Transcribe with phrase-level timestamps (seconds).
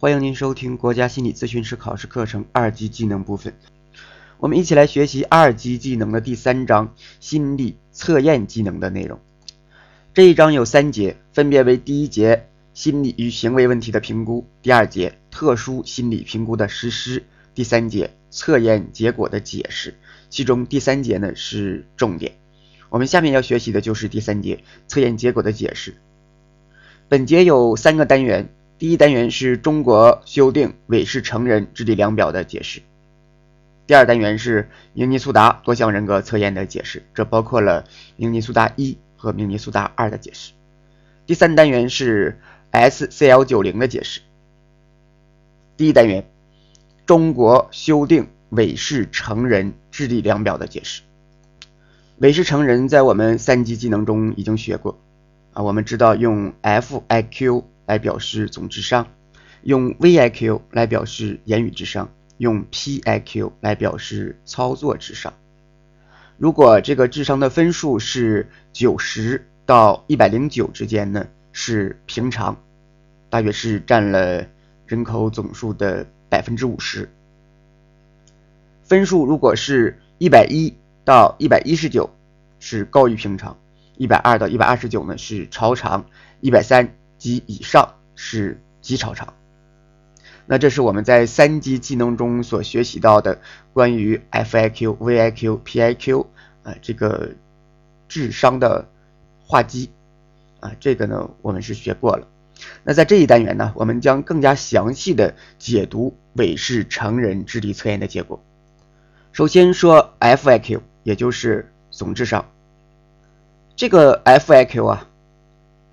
[0.00, 3.52] 欢迎您收听国家心理咨询师考试课程二级技能部分。
[4.38, 9.18] 我们一起来学习二级技能的第三章心理测验技能的内容。
[10.14, 19.96] 这一章有三节，分别为第一节心理与行为问题的评估，第二节特殊心理评估的实施，第三节测验结果的解释。
[20.30, 22.34] 其中第三节呢是重点。
[22.88, 25.96] 我们下面要学习的就是第三节测验结果的解释。
[27.08, 32.80] 本节有三个单元，第一单元是中国修订韦氏成人智力量表的解释，
[33.88, 40.52] 第二单元是明尼苏达多项人格测验的解释，这包括了明尼苏达一和明尼苏达二的解释，
[41.26, 42.38] 第三单元是
[42.70, 44.20] SCL 九零的解释。
[45.76, 46.24] 第一单元，
[47.04, 51.02] 中国修订韦氏成人智力量表的解释。
[52.18, 55.00] 韦氏成人在我们三级技能中已经学过
[55.52, 59.08] 啊，我们知道用 FIQ 来表示总智商，
[59.62, 65.32] 用 VIQ 来表示言语智商，用 PIQ 来表示操作智商。
[66.36, 72.56] 如果这个智商的分数是九十到一百零九之间呢，是平常，
[73.28, 74.46] 大约是占了
[74.86, 77.10] 人口总数的百分之五十。
[78.84, 80.74] 分数如果是一百一。
[81.04, 82.10] 到一百一十九
[82.60, 83.56] 是高于平常，
[83.96, 86.04] 一百二到一百二十九呢是超常，
[86.42, 89.34] 一百三及以上是极超常。
[90.46, 93.38] 那这是我们在三级技能中所学习到的
[93.72, 96.26] 关于 FIQ、VIQ、PIQ
[96.62, 97.30] 啊这个
[98.08, 98.88] 智商的
[99.44, 99.90] 划基
[100.60, 102.26] 啊，这个呢我们是学过了。
[102.84, 108.42] 那在这一单元呢，我们将更加详细的解读韦氏成人智力测验的结果。
[109.32, 110.80] 首先说 FIQ。
[111.04, 112.44] 也就是总智商，
[113.74, 115.07] 这个 FIQ 啊，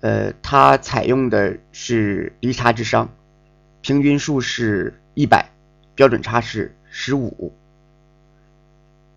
[0.00, 3.08] 呃，它采用的是离差智商，
[3.80, 5.50] 平均数是一百，
[5.94, 7.52] 标准差是十五。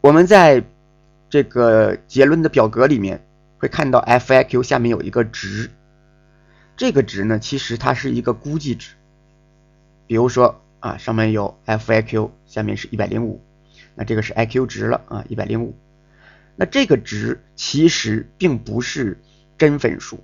[0.01, 0.63] 我们在
[1.29, 3.21] 这个结论的表格里面
[3.57, 5.69] 会看到 FIQ 下面有一个值，
[6.77, 8.93] 这个值呢，其实它是一个估计值。
[10.07, 13.43] 比如说啊，上面有 FIQ，下面是一百零五，
[13.95, 15.75] 那这个是 IQ 值了啊，一百零五。
[16.55, 19.19] 那这个值其实并不是
[19.57, 20.23] 真分数。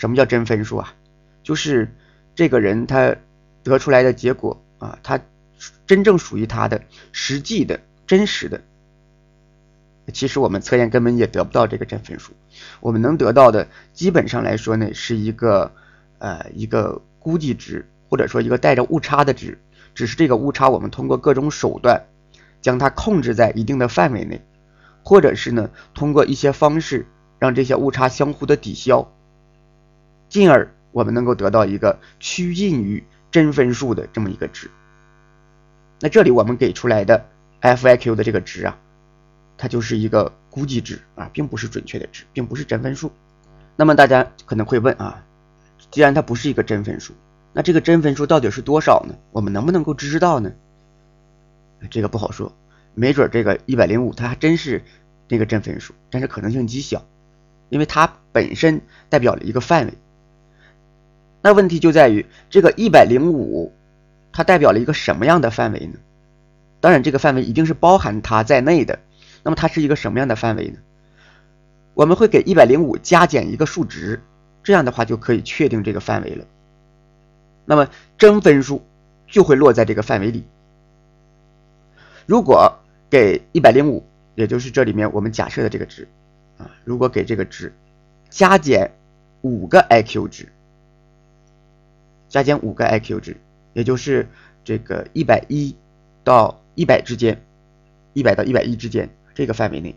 [0.00, 0.94] 什么叫真分数啊？
[1.42, 1.94] 就是
[2.34, 3.14] 这个人他
[3.62, 5.20] 得出来的结果啊，他
[5.86, 6.80] 真正属于他的
[7.12, 8.62] 实际的真实的。
[10.14, 12.32] 其实我们测验根本也得不到这个真分数，
[12.80, 15.70] 我们能得到的基本上来说呢，是一个
[16.18, 19.58] 呃一个估计值，或者说一个带着误差的值。
[19.94, 22.06] 只是这个误差，我们通过各种手段
[22.62, 24.40] 将它控制在一定的范围内。
[25.02, 27.06] 或者是呢，通过一些方式
[27.38, 29.12] 让这些误差相互的抵消，
[30.30, 34.70] 进而我们能够得到一个趋近于真分数的这么一个值。
[36.00, 37.26] 那这里我们给出来的
[37.60, 38.78] FIQ 的这个值啊，
[39.58, 43.12] 它就是一个估计值啊，并不是准确的值，并不是真分数。
[43.76, 45.22] 那么大家可能会问啊，
[45.90, 47.12] 既然它不是一个真分数，
[47.52, 49.14] 那这个真分数到底是多少呢？
[49.32, 50.52] 我们能不能够知道呢？
[51.90, 52.52] 这个不好说。
[52.94, 54.82] 没准这个一百零五，它还真是
[55.28, 57.04] 那个真分数，但是可能性极小，
[57.68, 59.92] 因为它本身代表了一个范围。
[61.42, 63.72] 那问题就在于这个一百零五，
[64.32, 65.98] 它代表了一个什么样的范围呢？
[66.80, 68.98] 当然，这个范围一定是包含它在内的。
[69.42, 70.78] 那么它是一个什么样的范围呢？
[71.94, 74.22] 我们会给一百零五加减一个数值，
[74.62, 76.44] 这样的话就可以确定这个范围了。
[77.64, 78.84] 那么真分数
[79.26, 80.44] 就会落在这个范围里。
[82.26, 82.78] 如果
[83.08, 86.06] 给一百零五，也就是这里面我们假设的这个值
[86.58, 87.72] 啊，如果给这个值
[88.28, 88.90] 加减
[89.42, 90.48] 五个 IQ 值，
[92.30, 93.36] 加减五个 IQ 值，
[93.74, 94.26] 也就是
[94.64, 95.76] 这个一百一
[96.24, 97.42] 到一百之间，
[98.14, 99.94] 一百到一百一之间这个范围内，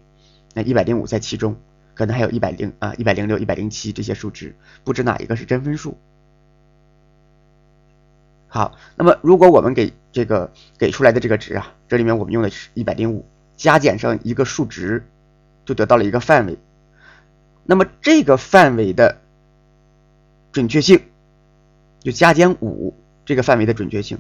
[0.54, 1.56] 那一百零五在其中，
[1.94, 5.98] 可能还有一百零啊一百零六、一百零七这些数值，不知哪一个是真分数。
[8.48, 13.26] 好，那么如果我们给这个给出来的这个值啊，这里面我们用的是一百零五，
[13.56, 15.06] 加减上一个数值，
[15.66, 16.58] 就得到了一个范围。
[17.64, 19.22] 那么这个范围的
[20.52, 21.02] 准确性，
[22.04, 22.94] 就加减五
[23.26, 24.20] 这个范围的准确性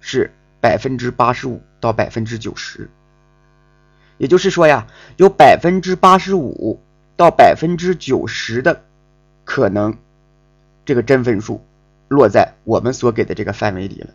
[0.00, 2.90] 是百分之八十五到百分之九十。
[4.18, 4.86] 也就是说呀，
[5.16, 6.80] 有百分之八十五
[7.16, 8.82] 到百分之九十的
[9.44, 9.96] 可能，
[10.84, 11.60] 这个真分数。
[12.08, 14.10] 落在我们所给的这个范围里了，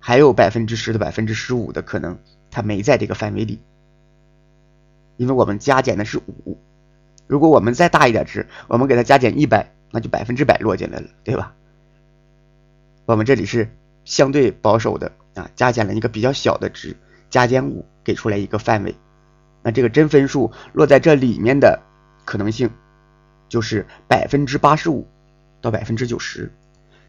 [0.00, 2.18] 还有百分之十的百分之十五的可能，
[2.50, 3.60] 它没在这个范围里，
[5.16, 6.58] 因为我们加减的是五，
[7.28, 11.54] 如果我们再大一点值，我们给它加减一百，那就百分之百落进来了，对吧？
[13.06, 13.70] 我们这里是
[14.04, 16.96] 相对保守的啊，加减了一个比较小的值，
[17.30, 18.92] 加减五给出来一个范围。
[19.62, 21.80] 那这个真分数落在这里面的
[22.24, 22.68] 可能性
[23.48, 25.06] 就是百分之八十五
[25.60, 26.50] 到百分之九十。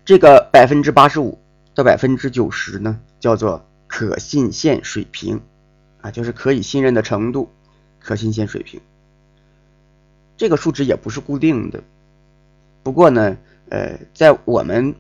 [0.06, 1.40] 这个百分之八十五
[1.74, 5.42] 到百分之九十呢，叫做可信线水平
[6.02, 7.50] 啊，就是可以信任的程度，
[8.00, 8.80] 可信线水平。
[10.38, 11.82] 这个数值也不是固定的，
[12.86, 13.36] 不过呢，
[13.70, 14.94] 呃，在我们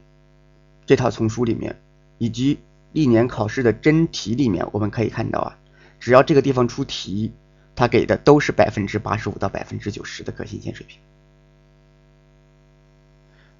[0.87, 1.79] 这套丛书里面，
[2.17, 2.57] 以及
[2.93, 5.57] 历年考试的真题里面，我们可以看到啊，
[5.99, 7.31] 只要这个地方出题，
[7.75, 10.97] 它给的都是百分之八十五到百分之九十的可信线水平。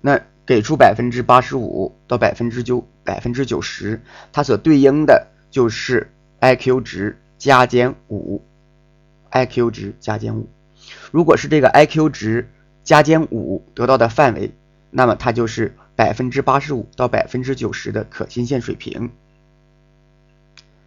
[0.02, 4.02] 那给出百分之八十五到百分之九百分之九十，
[4.34, 8.42] 它所对应的就是 I Q 值加减五
[9.30, 10.50] ，I Q 值加减五。
[11.12, 12.50] 如果是这个 I Q 值
[12.86, 14.52] 加减五得到的范围，
[14.92, 19.10] 那么它就是百分之八十五到百分之九十的可信线水平。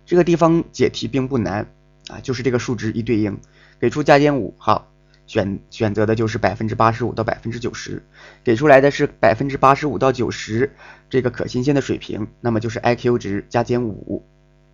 [0.06, 1.66] 这个地方解题并不难
[2.08, 3.38] 啊，就是这个数值一对应，
[3.80, 4.88] 给出加减五，好，
[5.26, 8.02] 选选择的就是百分之八十五到百分之九十，
[8.44, 10.72] 给出来的是百分之八十五到九十
[11.10, 14.24] 这个可信线的水平，那么就是 I Q 值加减五，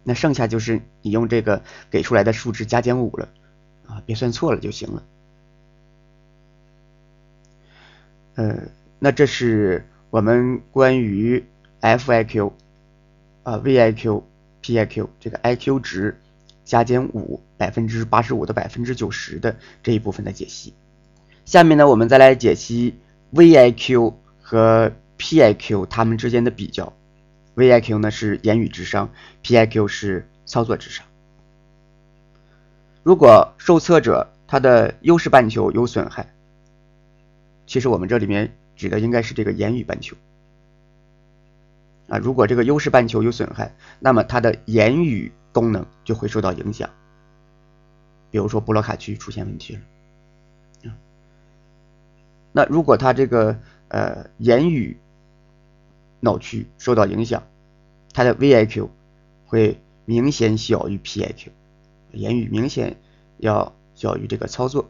[0.03, 3.29] 那剩下就是你用这个给出来的数值加减五了
[3.89, 5.03] 啊，别算错了就行了。
[8.37, 8.59] 呃，
[8.99, 11.45] 那这是我们关于
[11.81, 12.53] FIQ
[13.45, 14.23] 啊 VIQ
[14.63, 16.21] PIQ 这个 IQ 值
[16.65, 20.75] 加减五百分之八十五到百分之九十的这一部分的解析。
[21.45, 22.99] 下面呢，我们再来解析
[23.33, 26.93] VIQ 和 PIQ 它们之间的比较。
[27.55, 29.11] VIQ 呢是言语智商
[29.45, 31.07] ，PIQ 是操作智商。
[33.05, 36.27] 如果受测者他的优势半球有损害。
[37.67, 40.17] 其实我们这里面指的应该是这个言语半球。
[42.09, 46.91] 啊，如果这个优势半球有损害，那么它的言语功能就会受到影响，
[48.31, 49.81] 比如说布洛卡区出现问题了。
[52.57, 53.59] 那如果它这个
[53.89, 54.97] 呃言语
[56.21, 57.43] 脑区受到影响，
[58.13, 58.91] 它的 VIQ
[59.47, 61.49] 会明显小于 PIQ，
[62.13, 62.97] 言语明显
[63.39, 64.89] 要小于这个操作。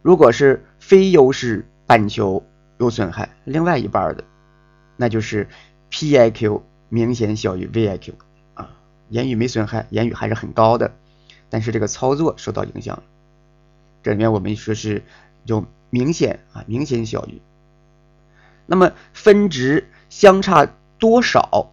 [0.00, 2.44] 如果是非优势半球
[2.76, 4.24] 有损害，另外一半的，
[4.96, 5.48] 那就是
[5.92, 8.14] PIQ 明显小于 VIQ
[8.54, 8.70] 啊，
[9.08, 10.92] 言语没损害，言语还是很高的，
[11.48, 13.00] 但是这个操作受到影响。
[14.02, 15.04] 这里面我们说是
[15.44, 17.40] 有明显啊，明显小于。
[18.66, 20.68] 那么分值相差
[20.98, 21.70] 多少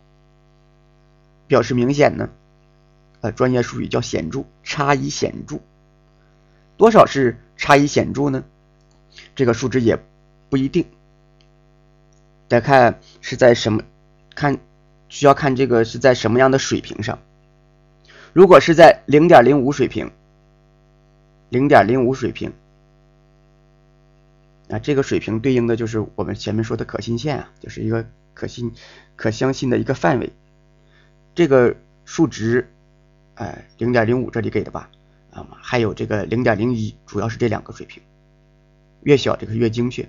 [1.47, 2.29] 表示明显呢？
[3.21, 5.59] 呃，专业术语叫显著，差异显著。
[6.77, 8.45] 多少是差异显著呢？
[9.39, 9.97] 这个数值也
[10.49, 10.85] 不一定，
[12.49, 13.81] 得看是在什么
[14.35, 14.59] 看，
[15.07, 17.17] 需要看这个是在什么样的水平上。
[18.33, 20.11] 如果是在零点零五水平，
[21.47, 22.51] 零点零五水平
[24.69, 28.73] 啊，这个水平对应的就是我们前面说的可信线啊，就是一个可信、
[29.15, 30.33] 可相信的一个范围。
[31.33, 32.69] 这个数值，
[33.35, 34.89] 哎，零点零五这里给的吧？
[35.31, 38.03] 啊，还有这个零点零一，主要是这两个水平，
[39.01, 40.07] 越小这个越精确。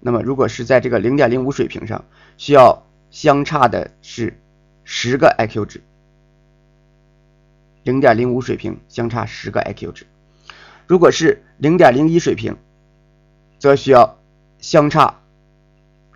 [0.00, 2.04] 那么如果是在这个零点零五水平上，
[2.36, 4.40] 需要相差的是
[4.84, 5.82] 十个 I Q 值，
[7.84, 10.06] 零点零五水平相差十个 I Q 值。
[10.86, 12.56] 如果是零点零一水平，
[13.58, 14.18] 则需要
[14.58, 15.20] 相差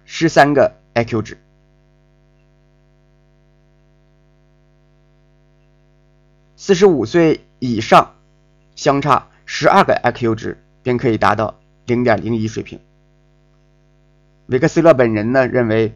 [0.04, 1.38] 十三个 I Q 值。
[6.56, 8.12] 四十五岁以上。
[8.76, 12.78] 相差十二个 IQ 值便可以达到零点零一水平。
[14.46, 15.94] 维克斯勒本人呢认为，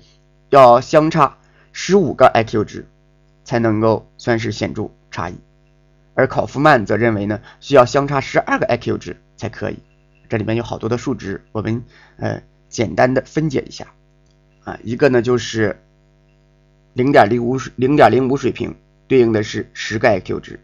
[0.48, 1.36] 要相差
[1.72, 2.86] 十五个 IQ 值
[3.44, 5.34] 才能够算是显著差异，
[6.14, 9.78] 而考夫曼则认为呢，需要相差十二个 IQ 值才可以。
[10.28, 11.84] 这里面有好多的数值，我们
[12.16, 13.86] 呃简单的分解一下
[14.64, 15.80] 啊，一个呢就是
[16.94, 18.76] 零点零五零点零五水平
[19.08, 20.60] 对应的是十个 IQ 值。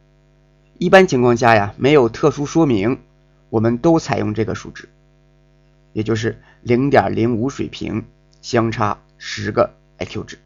[0.78, 3.00] 一般情况下呀，没有特殊说明，
[3.48, 4.88] 我们都采用这个数值，
[5.96, 8.04] 也就是零点零五水平
[8.42, 10.38] 相差十个 IQ 值。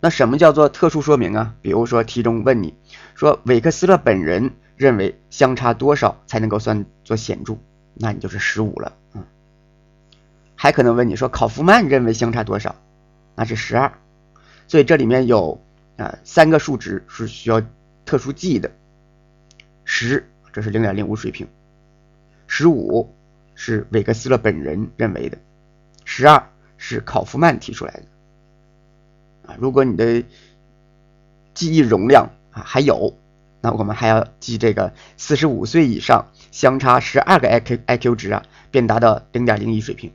[0.00, 1.54] 那什么叫做特殊说明啊？
[1.60, 2.72] 比如说题中问你
[3.14, 7.58] 说韦克斯勒本人认为相差多少才能够算作显著，
[7.92, 9.22] 那你就是十五了，嗯。
[10.54, 12.74] 还可能问你说考夫曼认为相差多少，
[13.34, 13.92] 那是十二。
[14.66, 15.60] 所以这里面有。
[15.98, 17.62] 啊，三个数值是需要
[18.04, 18.70] 特殊记忆的。
[19.86, 21.46] 十，这是零点零五水平；
[22.58, 23.14] 十五
[23.54, 25.36] 是韦格斯勒本人认为的；
[26.06, 26.48] 十二
[26.78, 28.02] 是考夫曼提出来的。
[29.46, 30.24] 啊，如果你的
[31.52, 33.14] 记忆容量啊还有，
[33.60, 40.10] 那我们还要记这个四十五岁以上相差十二个 I Q I Q 值啊，便达到零点零一水平。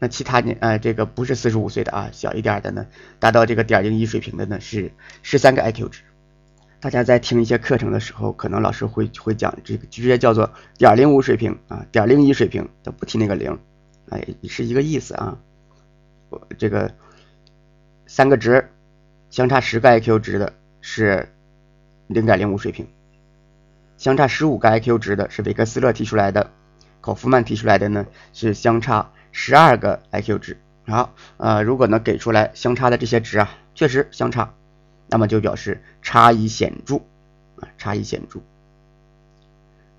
[0.00, 2.86] 那其他年呃这个不是四十五岁的啊，小一点的呢，
[3.20, 6.02] 达到这个点零一水平的呢是十三个 I Q 值。
[6.80, 13.58] 大家在听一些课程的时候，可能老师会会讲这个直接叫做点零五水平啊，点零一水平，都不提那个零，
[14.08, 15.36] 哎，是一个意思啊。
[16.30, 16.94] 我这个
[18.06, 18.70] 三个值
[19.28, 21.28] 相差十个 IQ 值的是
[22.06, 22.88] 零点零五水平，
[23.98, 26.50] 相差十五个 IQ 值的是维克斯勒提出来的，
[27.02, 30.58] 考夫曼提出来的呢是相差十二个 IQ 值。
[30.86, 34.54] 好，呃，如果呢给出来相差的这些值啊，确实相差。
[35.10, 36.98] 那么就表示差异显著
[37.56, 38.40] 啊，差异显著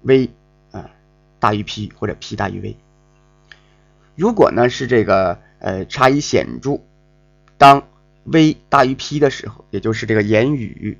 [0.03, 0.29] ，v
[0.71, 0.89] 啊
[1.37, 2.77] 大于 p 或者 p 大于 v。
[4.15, 6.79] 如果呢是这个呃差异显著，
[7.57, 7.89] 当
[8.23, 10.97] v 大于 p 的时候，也就是这个言语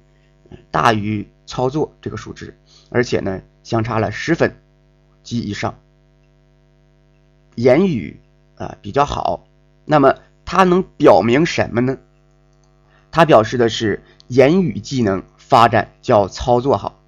[0.71, 2.57] 大于操作这个数值，
[2.89, 4.57] 而且呢相差了十分
[5.23, 5.79] 及以上，
[7.55, 8.19] 言语
[8.55, 9.47] 啊比较好，
[9.85, 11.97] 那么它能表明什么呢？
[13.11, 16.99] 它表示的是言语技能发展较操作好，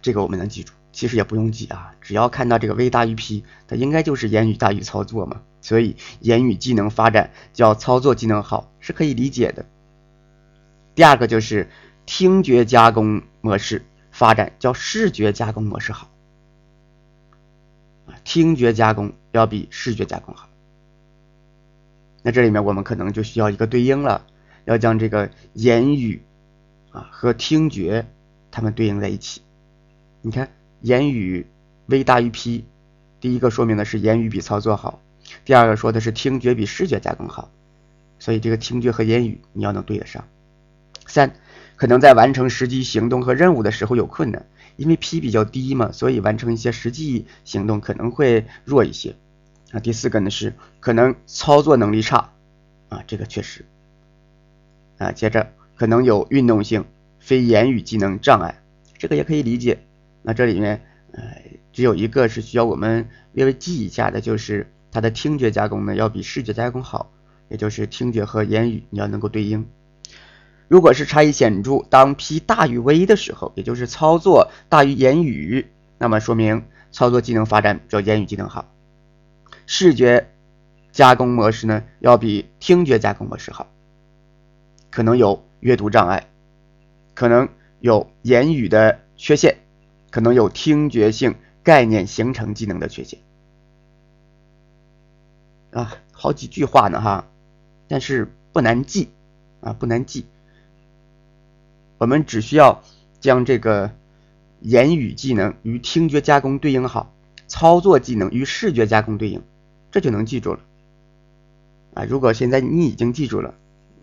[0.00, 0.72] 这个我们能记住。
[0.92, 5.40] 其实也不用记啊，只要看到这个 v 大于 p，它应该就是言语大于操作嘛。
[5.62, 9.64] 所以言语技能发展较操作技能好是可以理解的。
[10.94, 11.70] 第二个就是
[12.06, 16.10] 听觉加工模式发展叫视觉加工模式好，
[18.24, 20.48] 听觉加工要比视觉加工好。
[22.22, 24.26] 那这里面我们可能就需要一个对应了。
[24.70, 26.22] 要将这个言语
[26.92, 28.06] 啊和听觉
[28.52, 29.42] 它们对应在一起。
[30.22, 30.48] 你看，
[30.80, 31.44] 言语
[31.86, 32.64] v 大于 p，
[33.20, 35.00] 第一个说明的是言语比操作好，
[35.44, 37.50] 第二个说的是听觉比视觉加工好。
[38.20, 40.24] 所以这个听觉和言语你要能对得上。
[41.04, 41.34] 三，
[41.74, 44.46] 可能在完成实际行动和任务的时候有困难，
[44.76, 49.16] 因为 p 比较低嘛，所以完成一些实际行动可能会弱一些。
[49.72, 52.30] 啊，第四个呢是可能操作能力差，
[52.88, 53.64] 啊，这个确实。
[55.00, 56.84] 啊，接着可能有运动性
[57.18, 58.60] 非言语技能障碍，
[58.98, 59.78] 这个也可以理解。
[60.20, 61.22] 那这里面呃
[61.72, 67.10] 只有一个是需要我们略微记一下的，就是它的听觉加工呢要比视觉加工好，
[67.48, 69.66] 也就是听觉和言语你要能够对应。
[70.68, 75.66] 如果是差异显著，当 p 大于 v 的时候，也就是操作大于言语，
[75.96, 78.70] 那么说明操作技能发展较言语技能好。
[79.64, 80.28] 视觉
[80.92, 83.66] 加工模式呢要比听觉加工模式好。
[84.90, 86.26] 可能有阅读障碍，
[87.14, 89.58] 可能有言语的缺陷，
[90.10, 93.20] 可能有听觉性概念形成技能的缺陷
[95.70, 97.28] 啊，好几句话呢哈，
[97.86, 99.10] 但是不难记
[99.60, 100.26] 啊，不难记。
[101.98, 102.82] 我们只需要
[103.20, 103.92] 将这个
[104.60, 107.12] 言语技能与听觉加工对应好，
[107.46, 109.40] 操作技能与视觉加工对应，
[109.92, 110.60] 这就能记住了
[111.94, 112.04] 啊。
[112.04, 113.54] 如果现在你已经记住了。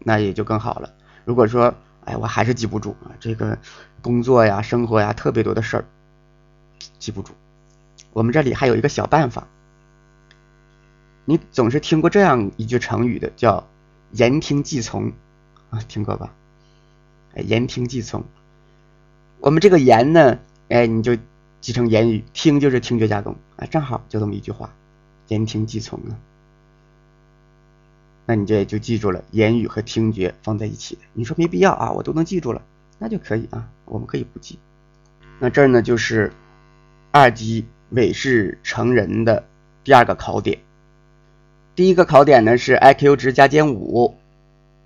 [0.07, 0.93] 那也就更好了。
[1.25, 3.59] 如果说，哎，我还是记不住啊，这个
[4.01, 5.85] 工作呀、生活呀，特别多的事儿，
[6.97, 7.33] 记不住。
[8.13, 9.49] 我们这里还有一个小办法，
[11.25, 13.67] 你总是听过这样一句成语的，叫
[14.15, 15.11] “言听计从”
[15.71, 16.33] 啊，听过吧？
[17.35, 18.23] 哎，言听计从。
[19.41, 21.17] 我们这个“言”呢，哎，你就
[21.59, 24.73] 记成言语，听就是听觉加工啊，正好就这么一句话
[25.27, 26.15] ，“言听计从”啊。
[28.29, 31.01] 那你这也就记住了，言语和听觉放在一起的。
[31.13, 32.61] 你说没必要啊，我都能记住了，
[32.99, 34.59] 那就可以啊，我们可以不记。
[35.39, 36.29] 那这儿呢就是
[37.11, 39.45] 二级韦氏成人的
[39.85, 40.59] 第二个考点。
[41.73, 44.17] 第一个考点呢是 IQ 值加减五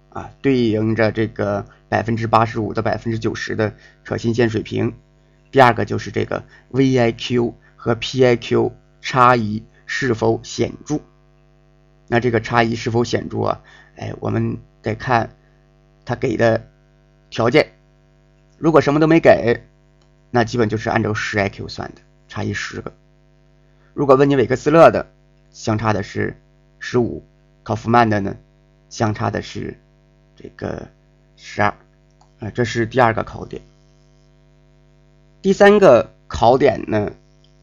[0.09, 4.93] 啊，对应着这个百分之八十五到百分之九十的可信线水平。
[5.49, 8.71] 第二个就是这个 VIQ 和 PIQ
[9.01, 10.99] 差异是否显著。
[12.11, 13.61] 那这个差异是否显著啊？
[13.95, 15.29] 哎，我们得看
[16.03, 16.67] 他给的
[17.29, 17.71] 条件。
[18.57, 19.63] 如果什么都没给，
[20.29, 22.91] 那基本就是按照十 IQ 算的，差异十个。
[23.93, 25.09] 如果问你韦克斯勒的，
[25.51, 26.35] 相差的是
[26.79, 27.23] 十五；
[27.63, 28.35] 考夫曼的呢，
[28.89, 29.79] 相差的是
[30.35, 30.89] 这个
[31.37, 31.73] 十二。
[32.41, 33.61] 啊，这是第二个考点。
[35.41, 37.13] 第三个考点呢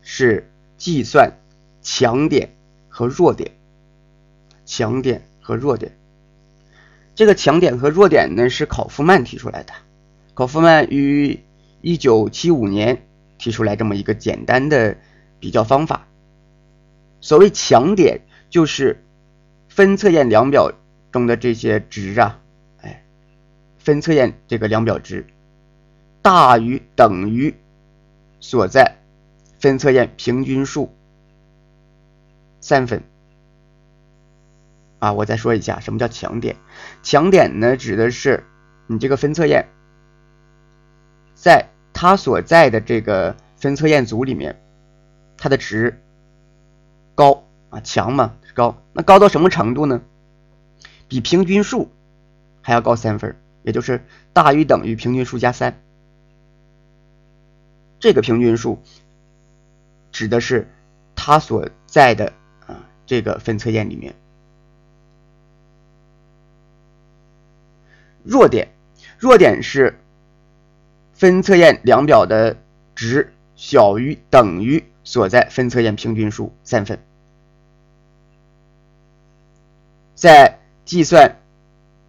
[0.01, 1.35] 是计算
[1.83, 2.49] 强点
[2.89, 3.53] 和弱点。
[4.69, 5.97] 强点和弱点，
[7.15, 9.73] 这个强点和弱点呢是考夫曼提出来的。
[10.35, 11.41] 考夫曼于
[11.81, 13.07] 一九七五年
[13.39, 14.99] 提出来这么一个简单的
[15.41, 16.07] 比较方法。
[17.23, 18.21] 所谓强点，
[18.51, 19.03] 就是
[19.71, 20.71] 分测验量表
[21.11, 22.39] 中的这些值啊，
[22.83, 23.03] 哎，
[23.79, 25.27] 分测验这个量表值
[26.21, 27.55] 大于等于
[28.39, 28.99] 所在
[29.59, 30.93] 分测验平均数
[32.61, 33.03] 三分。
[34.99, 36.57] 啊，我再说一下，什么叫强点？
[37.03, 38.45] 强点呢，指的是
[38.87, 39.69] 你这个分测验，
[41.35, 44.61] 在它所在的这个分测验组里面，
[45.37, 46.01] 它的值
[47.15, 50.03] 高啊，强嘛高，那高到什么程度呢？
[51.07, 51.91] 比平均数
[52.61, 55.81] 还要高三分，也就是大于等于平均数加三。
[58.01, 58.83] 这个平均数
[60.13, 60.69] 指的是
[61.15, 62.33] 它所在的
[62.67, 64.15] 啊这个分测验里面。
[68.29, 68.69] 弱点，
[69.19, 69.99] 弱点是
[71.15, 72.59] 分测验量表的
[72.95, 77.01] 值小于等于所在分测验平均数三分。
[80.15, 81.37] 在计算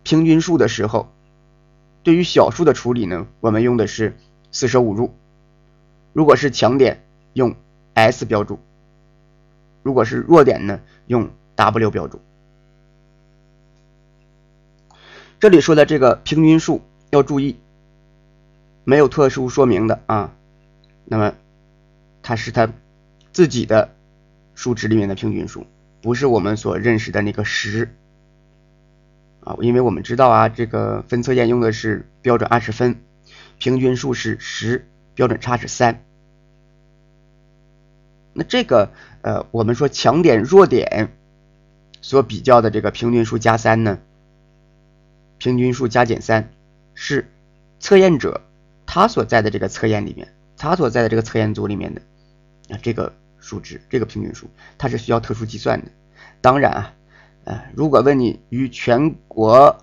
[0.03, 1.09] 平均数的时候，
[2.03, 4.17] 对于小数的处理呢，我们用的是
[4.51, 5.15] 四舍五入。
[6.11, 7.55] 如果是强点，用
[7.93, 8.59] S 标注；
[9.83, 12.19] 如果是弱点呢，用 W 标注。
[15.39, 16.81] 这里说的这个平均数
[17.11, 17.55] 要注意，
[18.83, 20.33] 没有特殊说明的啊。
[21.05, 21.33] 那么
[22.21, 22.69] 它是它
[23.31, 23.95] 自己的
[24.53, 25.65] 数值里面的平均数，
[26.01, 27.95] 不是我们所认识的那个十
[29.39, 29.55] 啊。
[29.61, 32.99] 因为我们知道啊，这个分测验用的是标准二十分，
[33.57, 36.03] 平均数是十，标准差是三。
[38.33, 38.91] 那这个
[39.21, 41.13] 呃，我们说强点弱点
[42.01, 43.99] 所比较的这个平均数加三呢？
[45.39, 46.51] 平均数加减三
[46.93, 47.27] 是
[47.79, 48.41] 测验者
[48.85, 50.27] 他所在的这个测验里面，
[50.57, 52.01] 他所在的这个测验组里面的
[52.69, 55.89] 啊这个数值，这个平均数，它是需要特殊计算的。
[56.41, 56.93] 当然啊，
[57.45, 59.77] 呃，如果问你与全国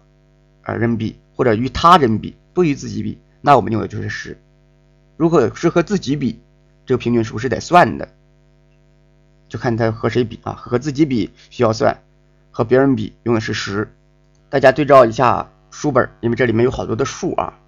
[0.63, 4.39] 啊人比或者与他人比，不与自己比，那我们用的就是十。
[5.17, 6.39] 如果是和自己比，
[6.85, 8.09] 这个平均数是得算的，
[9.49, 12.03] 就看他和谁比啊，和自己比需要算，
[12.51, 13.91] 和别人比用的是十。
[14.49, 17.59] 大家对照一下书本，因为这里面有好多的数啊，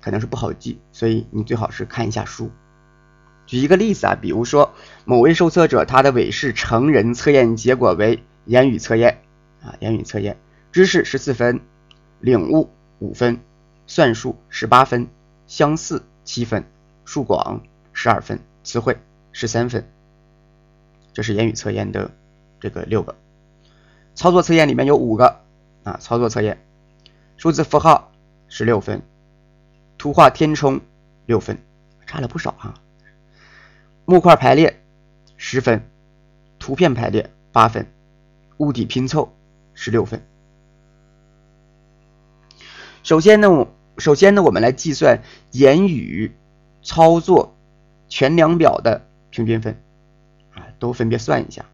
[0.00, 2.50] 可能是不好记，所以你最好是看一下书。
[3.46, 4.72] 举一个例子啊，比如说
[5.04, 9.22] 某位受测者他的韦氏成人测验结果为言语测验
[9.60, 10.36] 啊，言语测验
[10.70, 11.60] 知识十四分，
[12.20, 13.40] 领悟五分，
[13.88, 15.08] 算术十八分，
[15.48, 16.64] 相似七分，
[17.04, 17.60] 数广
[17.92, 18.96] 十二分，词汇
[19.32, 19.84] 十三分。
[21.12, 22.12] 这是言语测验的
[22.60, 23.16] 这个六个，
[24.14, 25.40] 操作测验里面有五个。
[25.90, 26.64] 啊，操作测验，
[27.36, 28.12] 数字符号
[28.46, 29.02] 十六分，
[29.98, 30.80] 图画填充
[31.26, 31.58] 六分，
[32.06, 32.74] 差了不少哈。
[34.04, 34.80] 木块排列
[35.36, 35.84] 十分，
[36.60, 37.88] 图片排列八分，
[38.58, 39.34] 物体拼凑
[39.74, 40.22] 十六分。
[43.02, 46.36] 首先呢，我首先呢，我们来计算言语
[46.82, 47.56] 操作
[48.08, 49.76] 全量表的平均分，
[50.54, 51.64] 啊，都分别算一下。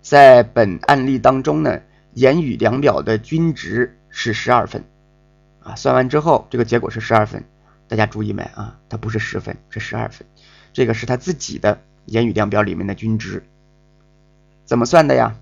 [0.00, 1.82] 在本案例当中呢。
[2.14, 4.84] 言语量表的均值是十二分，
[5.62, 7.44] 啊，算完之后这个结果是十二分，
[7.86, 8.78] 大家注意没啊？
[8.88, 10.26] 它不是十分，是十二分，
[10.72, 13.44] 这个是他自己的言语量表里面的均值，
[14.64, 15.36] 怎么算的呀？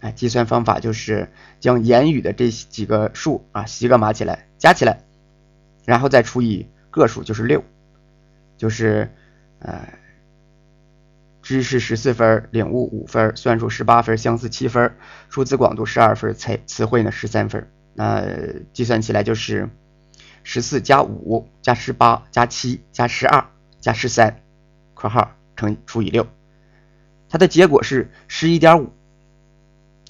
[0.00, 5.00] 哎，计算方法就是将言语的这几个数啊，西格玛起来，加起来，
[5.84, 7.62] 然后再除以个数，就是六，
[8.56, 9.10] 就是
[9.58, 10.03] 呃。
[11.44, 14.96] 知识十四分，领悟五分，算术十八分，相似七分，
[15.28, 17.70] 数字广度十二分，词词汇呢十三分。
[17.92, 18.24] 那
[18.72, 19.68] 计算起来就是
[20.42, 23.44] 十四加五加十八加七加十二
[23.78, 24.40] 加十三
[24.94, 26.26] （括号乘除以六），
[27.28, 28.90] 它的结果是十一点五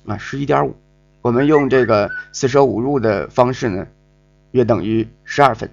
[0.06, 0.76] 啊，十一点五。
[1.20, 3.88] 我们用这个四舍五入的方式呢，
[4.52, 5.68] 约等于十二分，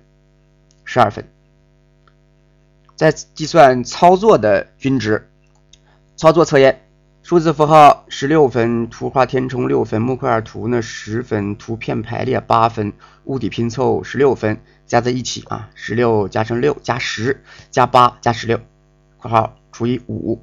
[0.85, 1.23] 十二分。
[2.95, 5.27] 再计算操作的均值。
[6.21, 6.83] 操作测验，
[7.23, 18.59] 数字符号十六分，图画填充六分，木块图呢十分，图片排列八分，物体拼凑十六分，加在一起啊，十六加上六加十加八加十六
[19.17, 20.39] （括号除以五），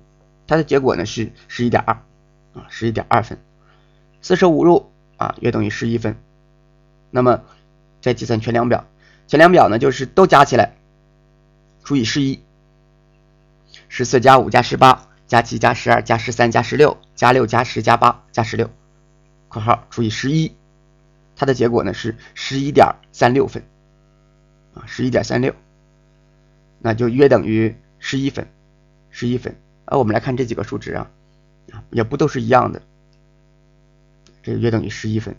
[0.49, 1.95] 它的结果呢是十一点二
[2.55, 3.39] 啊，十一点二分，
[4.21, 6.17] 四舍五入啊，约等于十一分。
[7.13, 7.43] 那么
[8.03, 8.85] 再计算全量表，
[9.29, 10.75] 全量表呢就是都加起来
[11.85, 12.43] 除以十一，
[13.89, 15.05] 十四加五加十八。
[15.29, 18.71] 加七加十二加十三加十六加六加十加八加十六
[19.49, 20.53] （括号除以十一），
[21.37, 23.63] 它的结果呢是十一点三六分
[24.75, 25.55] 啊，十一点三六，
[26.81, 28.49] 那就约等于十一分，
[29.11, 29.55] 十一分。
[29.85, 31.11] 啊，我们来看这几个数值啊，
[31.73, 32.81] 啊，也不都是一样的。
[34.43, 35.37] 这个约等于十一分。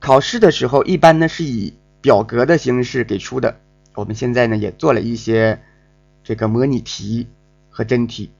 [0.00, 3.58] 考试的时候一般呢是以表格的形式给出的，
[3.94, 5.62] 我们现在呢也做了一些
[6.22, 7.26] 这个模拟题
[7.78, 8.32] 和真题，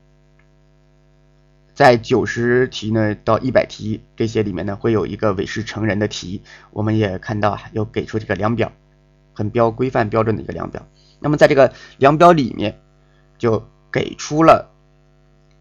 [1.73, 8.73] 在九十题呢到一百题这些里面呢会有一个韦氏成人的题，我们也看到啊有给出这个量表，
[9.33, 10.85] 很标规范标准的一个量表。
[11.21, 12.81] 那么在这个量表里面
[13.39, 14.73] 就给出了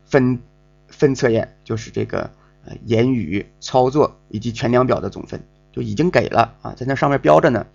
[0.06, 0.40] 分
[0.88, 2.32] 分测验，就是这个
[2.66, 5.40] 呃言语、操作以及全量表的总分。
[5.72, 7.68] 就已经给了啊，在那上面标着呢，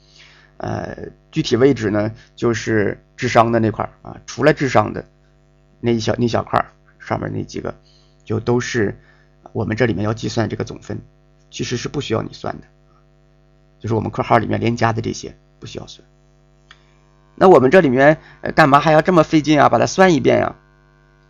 [0.57, 5.05] 呃，具体位置呢就是智商的那块啊，除了智商的
[5.83, 6.64] 那一小那小块
[6.99, 7.75] 上面那几个，
[8.25, 8.99] 就都是
[9.53, 10.99] 我们这里面要计算这个总分，
[11.51, 12.66] 其实是不需要你算的，
[13.79, 16.09] 就是我们括号里面连加的这些不需要算。
[17.35, 18.18] 那我们这里面
[18.55, 19.68] 干嘛还要这么费劲啊？
[19.68, 20.57] 把它算一遍呀？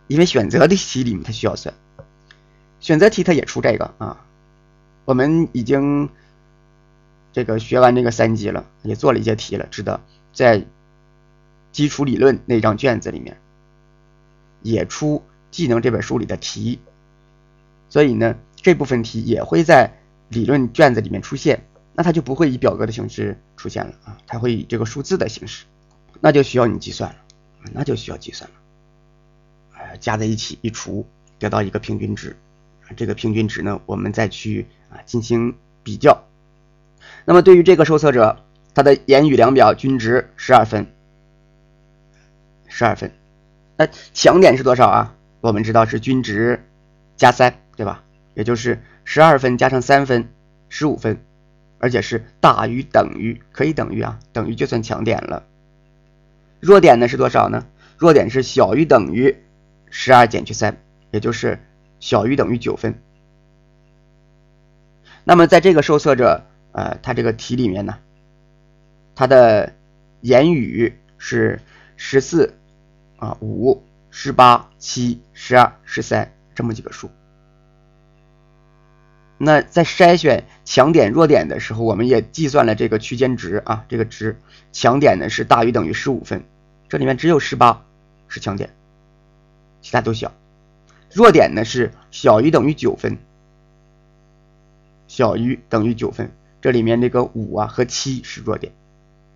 [0.07, 1.75] 因为选择题里面它需要算，
[2.79, 4.25] 选择题它也出这个啊，
[5.03, 6.09] 我们已经。
[7.35, 9.99] 这个学完这个三级了，也做了一些题了，知道
[10.33, 10.67] 在
[11.71, 13.41] 基础理论那张卷子里面
[14.63, 15.21] 也出
[15.51, 16.79] 技能这本书里的题，
[17.89, 19.91] 所以呢，这部分题也会在
[20.29, 25.65] 理论卷子里面出现，那它就不会以表格的形式出现了啊，它会以这个数字的形式，
[26.21, 27.17] 那就需要你计算了，
[27.71, 28.55] 那就需要计算了，
[29.77, 31.05] 哎，加在一起一除，
[31.37, 32.35] 得到一个平均值，
[32.95, 36.23] 这个平均值呢，我们再去啊进行比较。
[37.25, 40.87] 那么对于这个受测者，他的言语量表均值十二分，
[42.67, 43.11] 十二分。
[43.75, 45.15] 那强点是多少啊？
[45.41, 46.63] 我们知道是均值
[47.15, 48.03] 加三，对吧？
[48.33, 50.29] 也就是十二分加上三分，
[50.69, 51.21] 十五分，
[51.79, 55.43] 而且是大于等于，可以等于啊，等于就算强点了。
[56.59, 57.65] 弱点呢是多少呢？
[57.97, 59.35] 弱点是小于等于
[59.89, 60.77] 十二减去三，
[61.11, 61.59] 也就是
[61.99, 62.95] 小于等于九分。
[65.23, 66.45] 那么在这个受测者。
[66.75, 67.99] 呃，他这个题里面呢，
[69.13, 69.73] 他的
[70.21, 71.61] 言语是
[71.97, 72.55] 十四
[73.23, 77.09] 啊五十八七十二十三这么几个数。
[79.37, 84.37] 那在筛选强点弱点的时候，我们也计算了这个区间值啊，这个值
[84.71, 86.43] 强点呢是大于等于十五分，
[86.89, 87.85] 这里面只有十八
[88.27, 88.69] 是强点，
[89.81, 90.31] 其他都小。
[91.11, 93.17] 弱点呢是小于等于九分，
[95.07, 96.31] 小于等于九分。
[96.61, 98.71] 这里面这个五啊和七是弱点，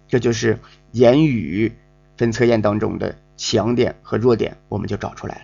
[0.08, 0.60] 这就是
[0.92, 1.74] 言语
[2.18, 5.42] 分测验当中的强点和弱点，我们就找出来了。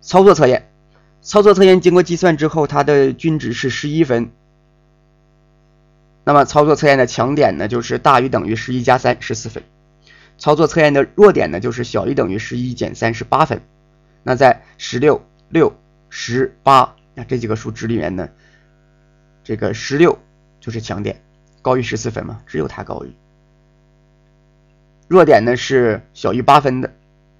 [0.00, 0.70] 操作测验，
[1.20, 4.30] 操作测验经过计算之后，它的均值是十一分。
[6.24, 9.62] 那么操作测验的强点呢，就是大于等于十一加三十四分；
[10.38, 13.60] 操作测验的弱点呢，就是小于等于十一减三十八分。
[14.22, 15.76] 那在十六、六、
[16.08, 18.28] 十八那这几个数值里面呢，
[19.42, 20.18] 这个十六。
[20.60, 21.20] 就是强点，
[21.60, 23.12] 高于十四分嘛，只有它高于。
[25.08, 26.90] 弱点呢是小于八分的，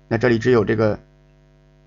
[0.08, 0.98] 那这里只有这个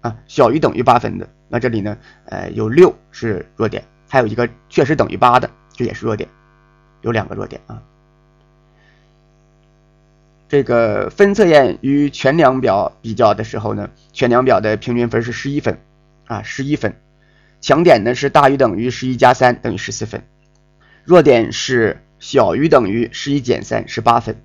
[0.01, 6.27] 啊小于等于八分的，那这里呢呃有六是弱点，还有一个确实等于八的，这也是弱点，
[7.01, 7.81] 有两个弱点啊。
[10.49, 15.77] 这个分测验与全量表比较的时候呢，全量表的平均分是十一分
[16.25, 16.95] 啊十一分，
[17.59, 20.23] 强点呢是大于等于十一加三等于十四分。
[21.03, 24.41] 弱点是小于等于十一减三是八分，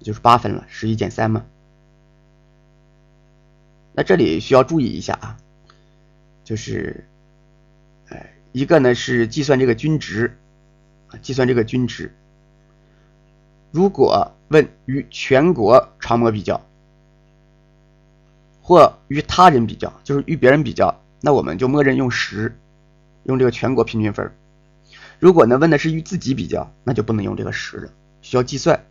[0.00, 1.44] 就是八分了，十一减三嘛。
[3.92, 5.36] 那这里需要注意一下啊，
[6.44, 7.04] 就是，
[8.08, 10.38] 哎，一个呢是计算这个均值，
[11.20, 12.14] 计算这个均值。
[13.72, 16.60] 如果问与全国常模比较，
[18.62, 22.56] 或与他人比较，就是与别人比较，那我们就默认用十，
[23.24, 24.32] 用这个全国平均分。
[25.18, 28.84] 如果呢问的是与自己比较，那就不能用这个十了，需要计算。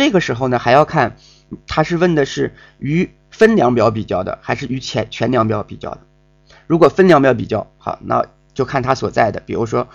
[0.00, 1.18] 这个时候呢还要看
[1.66, 6.00] 他是问的是与分量表比较的，还是与全全量表比较的。
[6.66, 9.88] 如果分量表比较好，那就看他所在的，比如说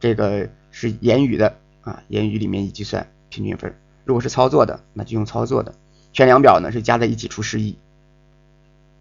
[0.00, 3.72] 这个是言语的啊，言语里面一计算平均分。
[4.04, 5.72] 如果是操作的，那就用操作的。
[6.12, 7.78] 全量表呢是加在一起除十一，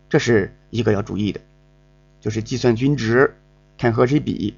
[0.08, 1.42] 这是一个要注意的，
[2.20, 3.36] 就是计算均值。
[3.80, 4.54] 看和谁比。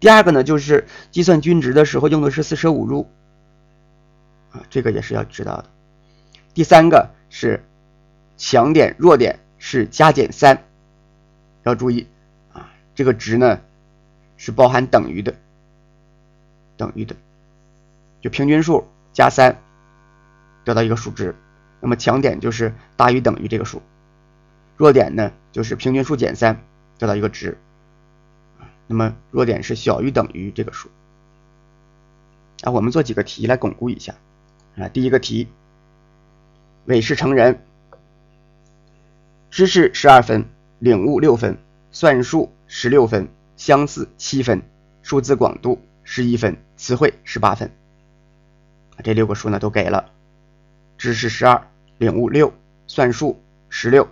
[0.00, 3.08] 第二个呢，就是计算均值的时候用的是四舍五入
[4.52, 5.66] 啊，这个也是要知道的。
[6.54, 7.64] 第三个是
[8.36, 10.64] 强点弱点是加减三，
[11.62, 12.06] 要注意
[12.52, 13.60] 啊，这个值呢
[14.36, 15.34] 是包含等于的，
[16.76, 17.14] 等于的，
[18.20, 19.60] 就平均数加三
[20.64, 21.34] 得到一个数值，
[21.80, 23.80] 那么强点就是大于等于这个数，
[24.76, 26.60] 弱点呢就是平均数减三
[26.98, 27.56] 得到一个值。
[28.88, 30.90] 那么弱点是小于等于这个数。
[32.62, 34.16] 啊，我们做几个题来巩固一下。
[34.76, 35.48] 啊，第一个题，
[36.86, 37.62] 韦氏成人，
[39.50, 40.46] 知识十二分，
[40.78, 41.58] 领悟六分，
[41.90, 44.62] 算术十六分，相似七分，
[45.02, 47.70] 数字广度十一分，词汇十八分。
[49.02, 50.10] 这六个数呢都给了，
[50.98, 51.66] 知识十二，
[51.98, 52.52] 领悟六，
[52.86, 54.08] 算术十六，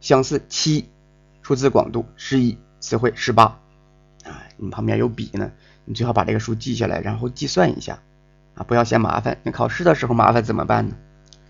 [0.00, 0.88] 相似七，
[1.42, 3.60] 数字广度十一，词汇十八。
[4.24, 5.52] 啊，你旁边有笔呢，
[5.84, 8.00] 你最好把这个数记下来，然后计算一下。
[8.58, 10.96] 啊，不要嫌麻烦，你考试的时候麻烦怎么办呢？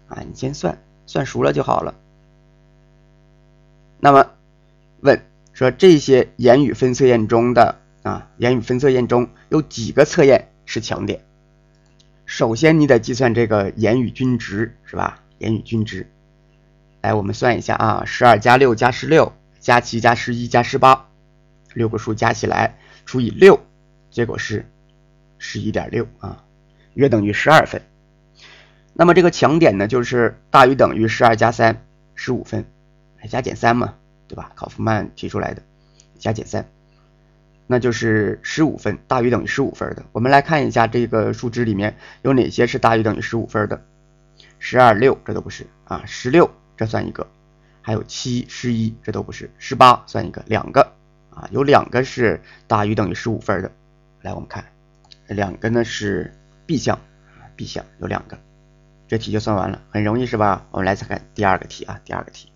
[0.08, 1.94] 啊，你先算，算熟了就好了。
[3.98, 4.30] 那么
[5.00, 5.22] 问
[5.54, 11.24] 说这些言语分测验中的啊，言语分测验中有几个测验是强点？
[12.26, 15.22] 首先你得计算这个言语均值是吧？
[15.38, 16.10] 言语均值，
[17.00, 21.08] 来我们算一下啊，十二加六加十六加七加十一加十八，
[21.72, 23.58] 六个数加起来除以六，
[24.10, 24.70] 结果是
[25.38, 26.44] 十一点六啊。
[26.98, 27.80] 约等于十二分，
[28.92, 32.64] 那么这个强点呢，就是大于等于十二加三，十五分，
[33.28, 33.94] 加减三嘛，
[34.26, 34.50] 对吧？
[34.56, 35.62] 考夫曼提出来的，
[36.18, 36.68] 加减三，
[37.68, 40.04] 那就是十五分，大于等于十五分的。
[40.10, 43.80] 我们来看一下这个数值里面有哪些是大于等于十五分的，
[44.58, 47.28] 十二六这都不是啊，十六这算一个，
[47.80, 50.94] 还有七十一这都不是，十八算一个，两个
[51.30, 53.70] 啊，有两个是大于等于十五分的。
[54.20, 54.64] 来，我们看，
[55.28, 56.34] 两个呢是。
[56.68, 57.00] B 项
[57.56, 58.38] ，B 项有两个，
[59.08, 60.66] 这题就算完了，很容易是吧？
[60.70, 62.52] 我们来再看第二个题啊，第二个题，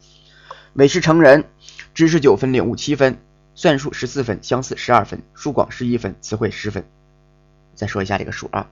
[0.75, 1.47] 韦氏成人，
[1.95, 3.17] 知识九分，领悟七分，
[3.55, 6.85] 算术十四分，相似十二分，数广十一分，词汇十分。
[7.75, 8.71] 再说一下这个数啊，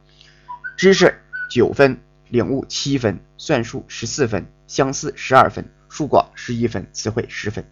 [0.77, 1.99] 知识九分，
[2.29, 7.65] 领悟七分，算术十四分，相似十二分，数广十一分，词汇十分。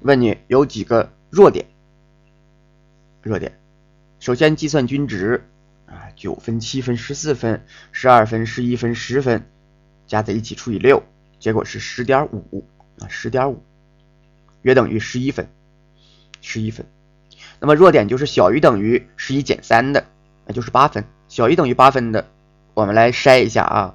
[0.00, 1.66] 问你有几个弱点？
[3.20, 3.60] 弱点，
[4.20, 5.44] 首先计算均值。
[5.90, 9.48] 啊，九分、七分、十四分、十二分、十一分、十分，
[10.06, 11.02] 加在一起除以六，
[11.40, 12.66] 结果是十点五
[12.98, 13.62] 啊，十点五，
[14.60, 15.48] 约等于十一分，
[16.42, 16.86] 十一分。
[17.58, 20.06] 那么弱点就是小于等于十一减三的，
[20.46, 21.04] 那就是八分。
[21.26, 22.28] 小于等于八分的，
[22.74, 23.94] 我们来筛一下啊，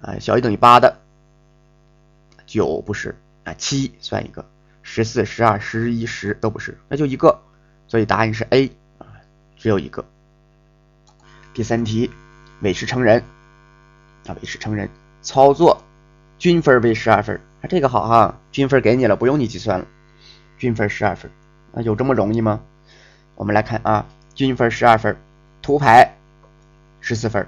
[0.00, 0.98] 啊，小于等于八的，
[2.44, 4.44] 九不是啊，七算一个，
[4.82, 7.40] 十四、十二、十一、十都不是，那就一个，
[7.86, 9.06] 所以答案是 A 啊，
[9.56, 10.04] 只有一个。
[11.54, 12.10] 第三题，
[12.62, 13.22] 韦氏成人
[14.26, 14.90] 啊，韦氏成人
[15.22, 15.80] 操作
[16.36, 19.86] 均分为十二分啊，这个好哈，均分给你了，不用你计算了，
[20.58, 21.30] 均分十二分
[21.72, 22.60] 啊，有这么容易吗？
[23.36, 25.16] 我们来看啊，均分十二分，
[25.62, 26.16] 图牌
[27.00, 27.46] 十四分，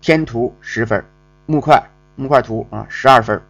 [0.00, 1.04] 天图十分，
[1.46, 3.42] 木块木块图啊十二分。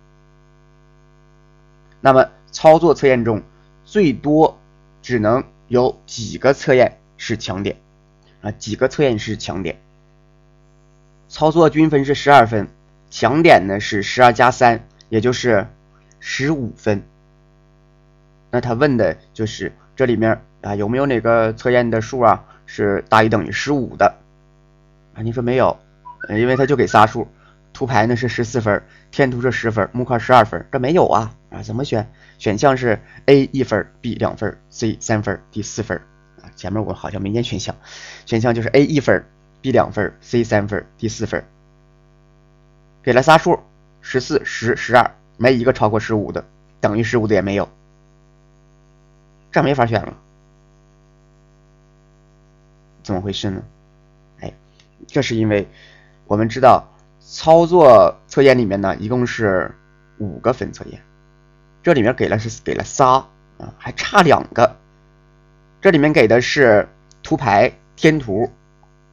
[2.01, 3.43] 那么操作测验中
[3.85, 4.59] 最多
[5.03, 7.79] 只能有几个测验是强点
[8.41, 8.51] 啊？
[8.53, 9.79] 几个测验是强点？
[11.31, 12.67] 操作均分是十二分，
[13.09, 15.65] 强点呢是十二加三，也就是
[16.19, 17.05] 十五分。
[18.51, 24.13] 那他问的就是这里面啊有没有哪个测验的数啊是大于等于十五的？
[25.15, 25.79] 啊，你说没有，
[26.31, 27.29] 因为他就给仨数，
[27.73, 31.63] 图牌呢是十四分，天图是十分，木块十二分，这没有啊啊？
[31.63, 32.11] 怎么选？
[32.39, 35.99] 选项是 A 一分，B 两分，C 三分，D 四分
[36.43, 36.51] 啊？
[36.57, 37.77] 前面我好像没念选项，
[38.27, 39.25] 选项就是 A 一分。
[39.63, 41.45] B 两分，C 三分，D 四分，
[43.03, 43.61] 给了仨数，
[44.01, 46.47] 十四、十、十二，没一个超过十五的，
[46.81, 47.69] 等于十五的也没有，
[49.53, 50.17] 这没法选了，
[53.03, 53.63] 怎么回事呢？
[54.41, 54.55] 哎，
[55.07, 55.69] 这是因为
[56.27, 56.89] 我们知道
[57.21, 59.75] 操作测验里面呢，一共是
[60.17, 61.03] 五个分测验，
[61.83, 63.27] 这里面给了是给了仨
[63.59, 64.75] 啊，还差两个，
[65.83, 66.89] 这里面给的是
[67.23, 68.51] 图牌、天图。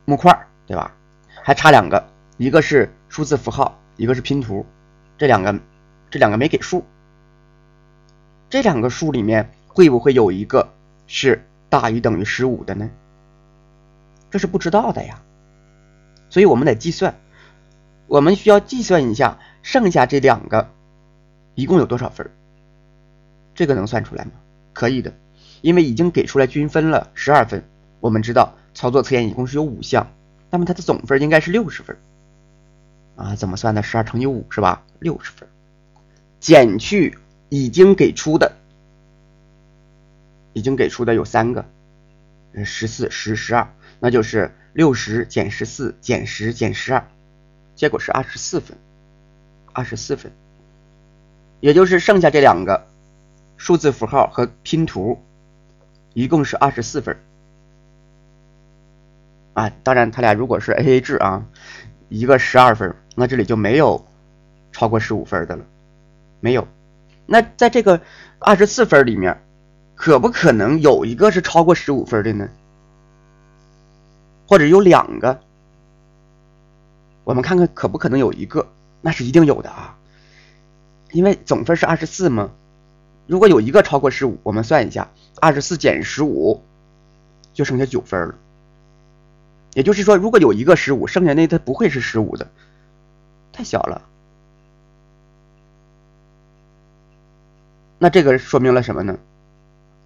[0.09, 0.95] 木块对吧？
[1.43, 4.65] 还差两个，一个是数字符号，一个是拼图。
[5.17, 5.59] 这两个，
[6.09, 6.85] 这两个没给数。
[8.49, 10.71] 这两个数里面会不会有一个
[11.07, 12.89] 是大于等于十五的呢？
[14.31, 15.21] 这是不知道的呀。
[16.29, 17.19] 所以我们得计算，
[18.07, 20.69] 我们需要计算一下剩下这两个
[21.53, 22.31] 一共有多少分。
[23.53, 24.31] 这个能算出来吗？
[24.71, 25.13] 可以的，
[25.59, 27.61] 因为已经给出来均分了十二分。
[27.99, 28.55] 我们知道。
[28.77, 30.05] 操作测验一共是有五项，
[30.51, 31.97] 那么它的总分应该是六十分
[33.15, 33.35] 啊？
[33.35, 33.81] 怎么算的？
[33.81, 34.83] 十二乘以五是吧？
[34.99, 35.49] 六十分，
[36.39, 37.17] 减去
[37.49, 38.53] 已经给出的，
[40.53, 41.65] 已经给出的有三个，
[42.63, 43.67] 十四、十、十二，
[43.99, 47.03] 那就是六十减十四减十减十二，
[47.73, 48.77] 结果是二十四分，
[49.73, 50.31] 二十四分，
[51.61, 52.85] 也就是剩下这两个
[53.57, 55.19] 数字符号和拼图
[56.13, 57.17] 一共是二十四分。
[59.57, 61.43] 啊，当然，他俩如果是 A A 制啊，
[62.09, 64.05] 一个十二分，那这里就没有
[64.71, 65.65] 超过十五分的了，
[66.41, 66.67] 没有。
[67.25, 67.99] 那在这个
[68.37, 69.41] 二十四分里面，
[69.95, 72.47] 可不可能有一个是超过十五分的呢？
[74.47, 75.39] 或者有两个？
[77.23, 78.67] 我们看看可不可能有一个？
[79.01, 79.97] 那是一定有的啊，
[81.13, 82.51] 因为总分是二十四嘛。
[83.25, 85.09] 如果有一个超过十五，我们算一下，
[85.41, 86.61] 二十四减十五，
[87.55, 88.35] 就剩下九分了。
[89.77, 92.49] 也就是说，如果有一个十五，剩下那它不会是十五的，
[93.53, 94.01] 太小了。
[97.99, 99.19] 那这个说明了什么呢？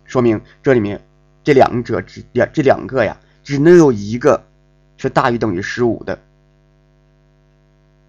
[0.04, 1.02] 说明这里面
[1.46, 4.44] 这两者只两这两个呀，只能有一个
[4.98, 6.20] 是大于等于十五的，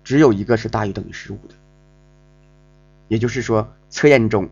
[0.03, 1.55] 只有一个是大于等于十五的。
[3.07, 4.51] 也就是说，测验中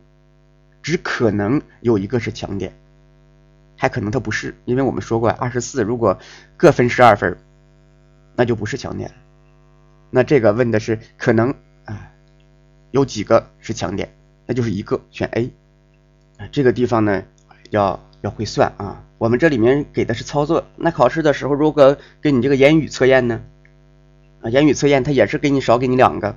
[0.81, 2.73] 只可能有一个是强点，
[3.81, 6.19] 还可能它不是，因为我们说过，二十四如果
[6.59, 7.39] 各分十二分，
[8.37, 9.11] 那就不是强点。
[10.11, 11.55] 那这个问的是可能
[11.87, 12.13] 啊，
[12.91, 14.13] 有几个是强点？
[14.45, 15.51] 那就是一个选 A，
[16.53, 17.25] 这个地方呢
[17.71, 19.03] 要要会算啊。
[19.17, 23.41] 我们这里面给的是操作，那考试的时候如果给你这个言语测验呢，
[24.43, 26.37] 啊言语测验它也是给你少给你两个。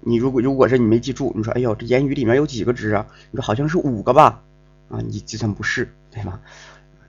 [0.00, 3.06] 你如果如果是你没记住，你说哎呦这言语里面有几个值啊？
[3.30, 4.42] 你说好像是五个吧？
[4.88, 6.40] 啊你计算不是对吗？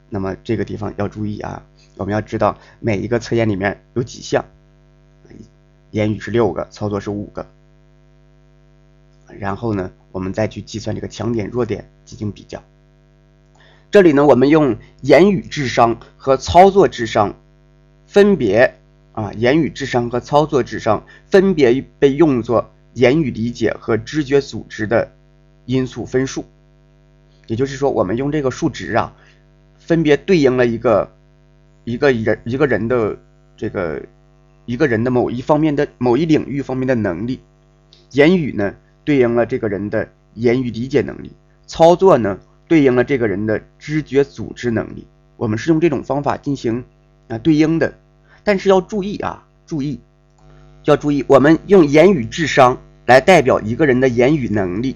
[0.09, 1.63] 那么这个地方要注意啊，
[1.95, 4.43] 我们要知道每一个测验里面有几项，
[5.91, 7.45] 言语是六个，操作是五个。
[9.39, 12.63] 然后呢，我们再去计算这个强点弱点进行比较。
[13.91, 17.35] 这里呢，我们用言语智商和操作智商
[18.07, 18.73] 分别
[19.13, 25.11] 啊，言语智商和操作智商分别被用作言语理解和知觉组织的
[25.65, 26.45] 因素分数。
[27.47, 29.13] 也就是说，我们用这个数值啊，
[29.77, 31.11] 分别对应了一个
[31.83, 33.17] 一个人一个人的
[33.55, 34.01] 这个
[34.65, 37.39] 一个人的某一方面的某一领域方面的能力。
[38.11, 38.73] 言语呢？
[39.03, 41.31] 对应了这个人的言语理解能力，
[41.67, 45.05] 操作呢对应了这个人的知觉组织能力。
[45.37, 46.83] 我们是用这种方法进行
[47.27, 47.93] 啊对应的，
[48.43, 49.99] 但是要注意啊，注意
[50.85, 54.95] 要注意，我们用言语智商来代表一个人的言语能力，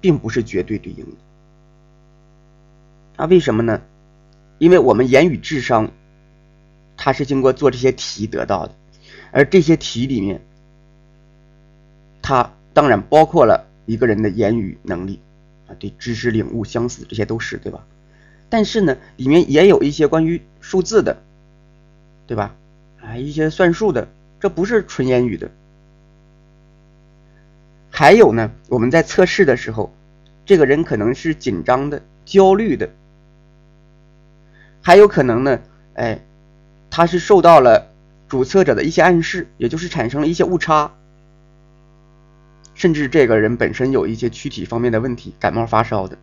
[0.00, 1.16] 并不是绝对对应的。
[3.16, 3.82] 啊，为什么呢？
[4.58, 5.90] 因为我们言语智商，
[6.96, 8.74] 它是经过做这些题得到的，
[9.30, 10.40] 而这些题里面。
[12.22, 15.18] 它当然包括了一个人的言语能力
[15.66, 17.84] 啊，对知识领悟相似，这些都是对吧？
[18.48, 21.22] 但是呢，里面也有一些关于数字的，
[22.26, 22.54] 对吧？
[23.00, 24.06] 啊，一些算术的，
[24.38, 25.50] 这不是纯言语的。
[28.00, 29.92] 还有呢，我们在测试的时候，
[30.46, 32.88] 这个人可能是紧张的、焦虑的，
[34.80, 35.60] 还有可能呢，
[35.92, 36.18] 哎，
[36.88, 37.92] 他是受到了
[38.26, 40.90] 主测者的一些暗示，也就是产生了一些误差。
[42.72, 46.16] 甚至这个人本身有一些躯体方面的问题，感冒发烧的，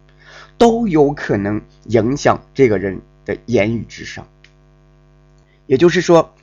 [0.57, 4.25] 都有可能影响这个人的言语智商。
[5.67, 6.33] 也就是说，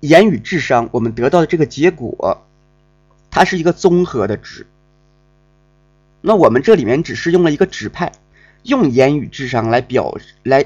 [0.00, 2.45] 言语智商我们得到的这个结果，
[3.36, 4.66] 它是一个综合的值。
[6.22, 8.10] 那我们这里面只是用了一个指派，
[8.62, 10.64] 用言语智商来表来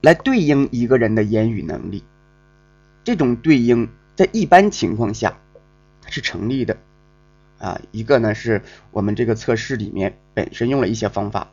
[0.00, 2.02] 来对应一个人的言语能力，
[3.04, 5.38] 这种对应在一般情况下
[6.02, 6.76] 它是成立的。
[7.58, 11.52] 啊，一个呢是我们这个测试里面本身用了一些方法，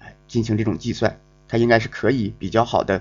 [0.00, 3.00] 来进行这种计算，它应该是可以比较好的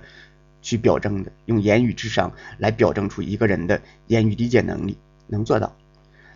[0.62, 4.96] 去表征的，用言语智商来表征出一个人的言语理解能力
[5.26, 5.76] 能做到。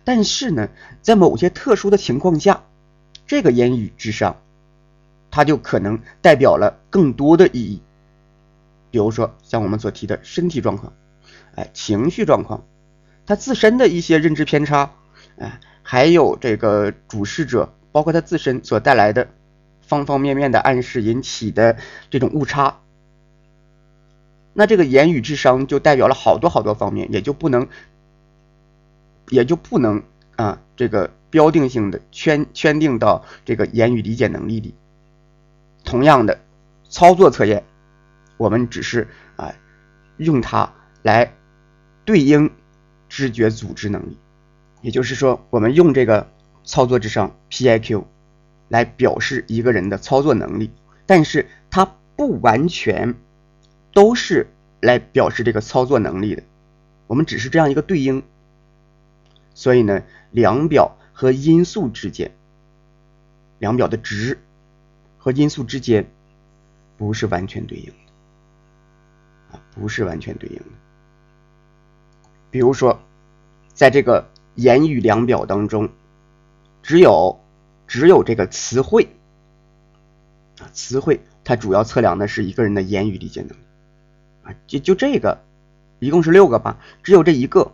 [0.04, 0.68] 但是呢，
[1.02, 2.62] 在某些特殊的情况下，
[3.26, 4.36] 这个言语智商
[5.30, 7.82] 它就可能代表了更多的意义，
[8.90, 10.92] 比如说像我们所提的身体状况，
[11.54, 12.64] 哎，情绪状况，
[13.26, 14.92] 他自身的一些认知偏差，
[15.38, 15.60] 哎。
[15.86, 19.28] 还有这个主事者，包括他自身所带来的
[19.82, 21.76] 方方面面的暗示引起的
[22.08, 22.80] 这种误差，
[24.54, 27.68] 那这个言语智商就代表了好多好多方面，也就不能，
[29.34, 30.02] 也就不能
[30.36, 34.74] 啊这个标定性的圈圈定到这个言语理解能力里。
[35.84, 36.40] 同样的
[36.88, 37.64] 操作测验，
[38.36, 39.52] 我们只是啊
[40.16, 40.72] 用它
[41.02, 41.34] 来
[42.04, 42.50] 对应
[43.08, 44.16] 知觉组织能力。
[44.80, 46.30] 也就是说，我们用这个
[46.62, 48.04] 操作智商 PIQ
[48.68, 50.70] 来表示一个人的操作能力，
[51.06, 53.14] 但是它不完全
[53.92, 54.46] 都是
[54.80, 56.42] 来表示这个操作能力的。
[57.08, 58.22] 我们只是这样一个对应。
[59.54, 60.02] 所以呢，
[60.32, 62.32] 量表和因素之间，
[63.58, 64.38] 量表的值
[65.16, 66.10] 和因素之间
[66.98, 70.64] 不是完全对应的啊，不是完全对应的。
[72.50, 73.00] 比如说，
[73.72, 75.88] 在这个言语量表当中，
[76.82, 77.40] 只有
[77.86, 79.08] 只有这个词汇
[80.58, 83.62] 啊，词汇它主要测量的是一个人的言语理解能力
[84.42, 85.42] 啊，就就这个，
[85.98, 87.72] 一共是六个吧，只有这一个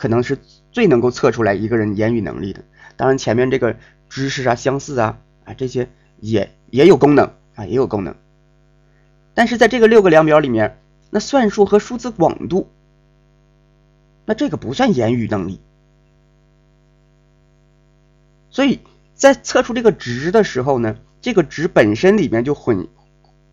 [0.00, 0.38] 可能是
[0.72, 2.64] 最能够测出来一个人言语能力的。
[2.96, 3.76] 当然，前面这个
[4.08, 5.90] 知识啊、相似啊啊这些
[6.20, 8.14] 也也有功能啊，也有功能。
[9.34, 10.78] 但是在这个六个量表里面，
[11.10, 12.70] 那算术和数字广度。
[14.24, 15.60] 那这个不算言语能力，
[18.48, 18.80] 所以
[19.14, 22.88] 在测出这个值的时候呢，这个值本身里面就混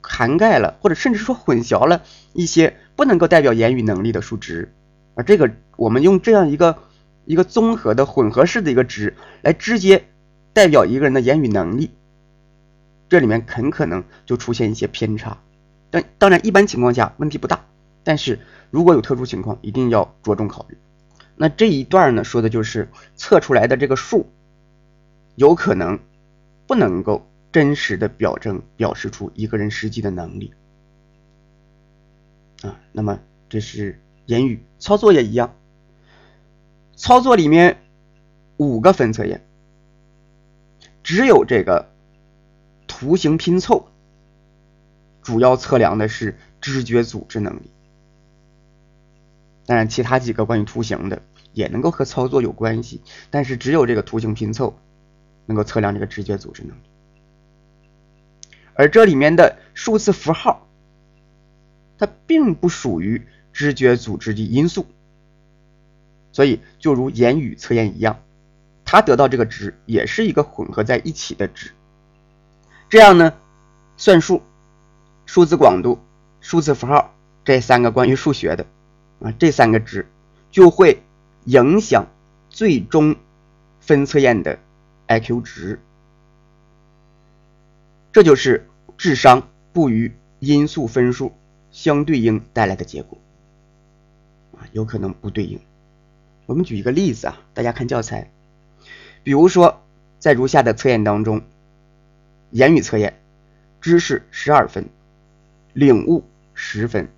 [0.02, 4.74] 涵盖了，或者甚至说混淆了一些不能够代表言语能力的数值，
[5.18, 6.78] 而这个我们用这样一个
[7.26, 10.05] 一个综合的混合式的一个值来直接
[10.53, 11.91] 代表一个人的言语能力，
[13.09, 15.39] 这里面很可能就出现一些偏差，
[15.89, 17.65] 但当然一般情况下问题不大，
[18.05, 18.39] 但是。
[18.70, 20.78] 如果有特殊情况，一定要着重考虑。
[21.38, 24.28] 那这一段呢，说的就是测出来的这个数，
[25.36, 25.99] 有可能
[26.68, 30.51] 不能够真实的表征表示出一个人实际的能力
[32.61, 32.78] 啊。
[32.91, 35.56] 那么这是言语操作也一样，
[36.96, 37.78] 操作里面
[38.58, 39.42] 五个分测验，
[41.02, 41.90] 只有这个
[42.88, 43.88] 图形拼凑，
[45.22, 47.72] 主要测量的是知觉组织能力。
[49.66, 51.22] 当然，其他几个关于图形的
[51.54, 53.02] 也能够和操作有关系，
[53.32, 54.78] 但是只有这个图形拼凑
[55.46, 56.82] 能够测量这个直觉组织能力。
[58.74, 60.68] 而这里面的数字符号，
[61.98, 63.26] 它并不属于
[63.58, 64.86] 知觉组织的因素，
[66.32, 68.20] 所以就如言语测验一样，
[68.86, 71.72] 它得到这个值也是一个混合在一起的值。
[72.88, 73.34] 这样呢，
[73.97, 74.43] 算术、
[75.26, 75.97] 数字广度、
[76.39, 78.64] 数字符号这三个关于数学的。
[79.22, 80.08] 啊，这三个值
[80.51, 81.01] 就会
[81.45, 82.05] 影响
[82.51, 83.16] 最终
[83.80, 84.60] 分测验的
[85.08, 85.80] IQ 值，
[88.14, 91.34] 这就是智商不与因素分数
[91.72, 93.18] 相对应带来的结果。
[94.60, 95.60] 啊，有可能不对应。
[96.45, 98.32] 我们举一个例子啊，大家看教材，
[99.24, 99.82] 比如说
[100.20, 101.41] 在如下的测验当中，
[102.51, 103.20] 言语测验，
[103.82, 104.89] 知识十二分，
[105.74, 107.10] 领悟十分，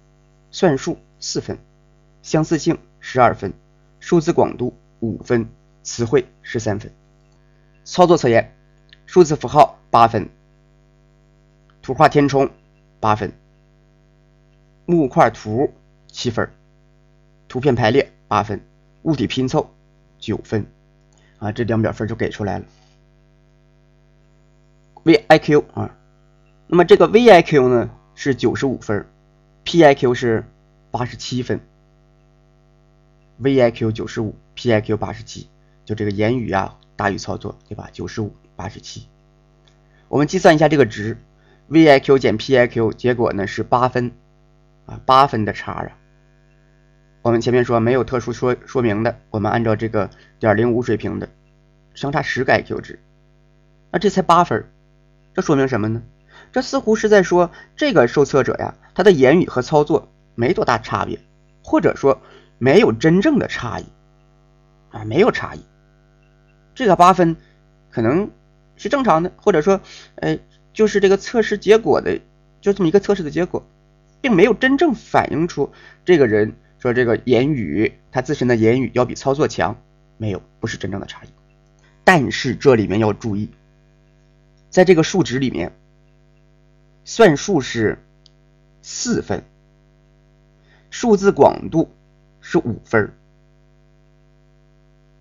[0.52, 1.58] 算术四分。
[2.22, 3.54] 相似性十二分，
[4.00, 5.48] 数字广度五分，
[5.84, 6.92] 词汇十三分。
[7.86, 8.54] 操作测验，
[9.06, 10.30] 数字符号八分，
[11.82, 12.50] 图画填充
[13.00, 13.32] 八分，
[14.86, 15.74] 木块图
[16.08, 16.52] 七分，
[17.50, 18.62] 图片排列八分，
[19.02, 19.70] 物体拼凑
[20.20, 20.66] 九分。
[21.40, 22.66] 啊，这两表分就给出来了。
[25.06, 25.96] VIQ 啊，
[26.68, 29.06] 那么这个 VIQ 呢是九十五分
[29.64, 30.46] ，PIQ 是
[30.92, 31.62] 八十七分。
[33.42, 35.48] VIQ 九十五，PIQ 八十七，
[35.86, 37.90] 就这个言语啊，大于操作，对吧？
[37.94, 39.08] 九十五，八十七。
[40.10, 41.18] 我们计算一下这个值
[41.70, 44.12] ，VIQ 减 PIQ，结果呢是八分
[44.86, 45.98] 啊，八分的差啊。
[47.30, 50.10] 我们前面说没有特殊说说明的，我们按照这个
[50.40, 51.30] 点零五水平的，
[51.94, 53.00] 相差十个 IQ 值，
[53.92, 54.66] 那这才八分，
[55.36, 56.02] 这说明什么呢？
[56.52, 61.20] 这似乎是在说这个受测者呀，他的言语和操作没多大差别，
[61.64, 62.20] 或者说。
[62.62, 63.86] 没有真正的差异
[64.92, 65.62] 啊，没有差异。
[66.76, 67.38] 这个八分
[67.90, 68.32] 可能
[68.76, 69.80] 是正常的，或者说，
[70.16, 70.40] 哎，
[70.74, 72.20] 就是这个测试结果的，
[72.60, 73.66] 就这么一个测试的结果，
[74.20, 75.72] 并没有真正反映出
[76.04, 79.76] 这个人说这个言语他自身的言语要比操作强，
[80.18, 81.28] 没有，不是真正的差异。
[82.04, 83.50] 但是这里面要注意，
[84.70, 85.72] 在这个数值里面，
[87.06, 88.00] 算术是
[88.82, 89.44] 四分，
[90.90, 91.92] 数字广度。
[92.42, 93.14] 是五分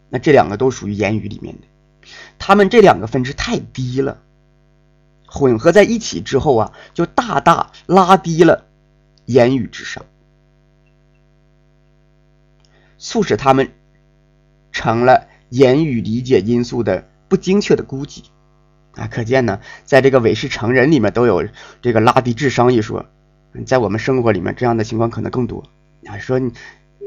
[0.09, 1.63] 那这两个都属于言语里面的，
[2.39, 4.23] 他们这两个分值太低了，
[5.27, 8.65] 混合在一起之后啊，就大大拉低了
[9.27, 10.07] 言语智商，
[12.99, 13.71] 促使他们
[14.73, 18.25] 成了言语理解因素的不精确的估计
[18.95, 19.09] 啊！
[19.11, 21.49] 可见呢，在这个韦氏成人里面都有
[21.81, 23.07] 这个拉低智商一说，
[23.65, 25.65] 在我们生活里面这样的情况可能更多
[26.07, 26.19] 啊！
[26.19, 26.53] 说你。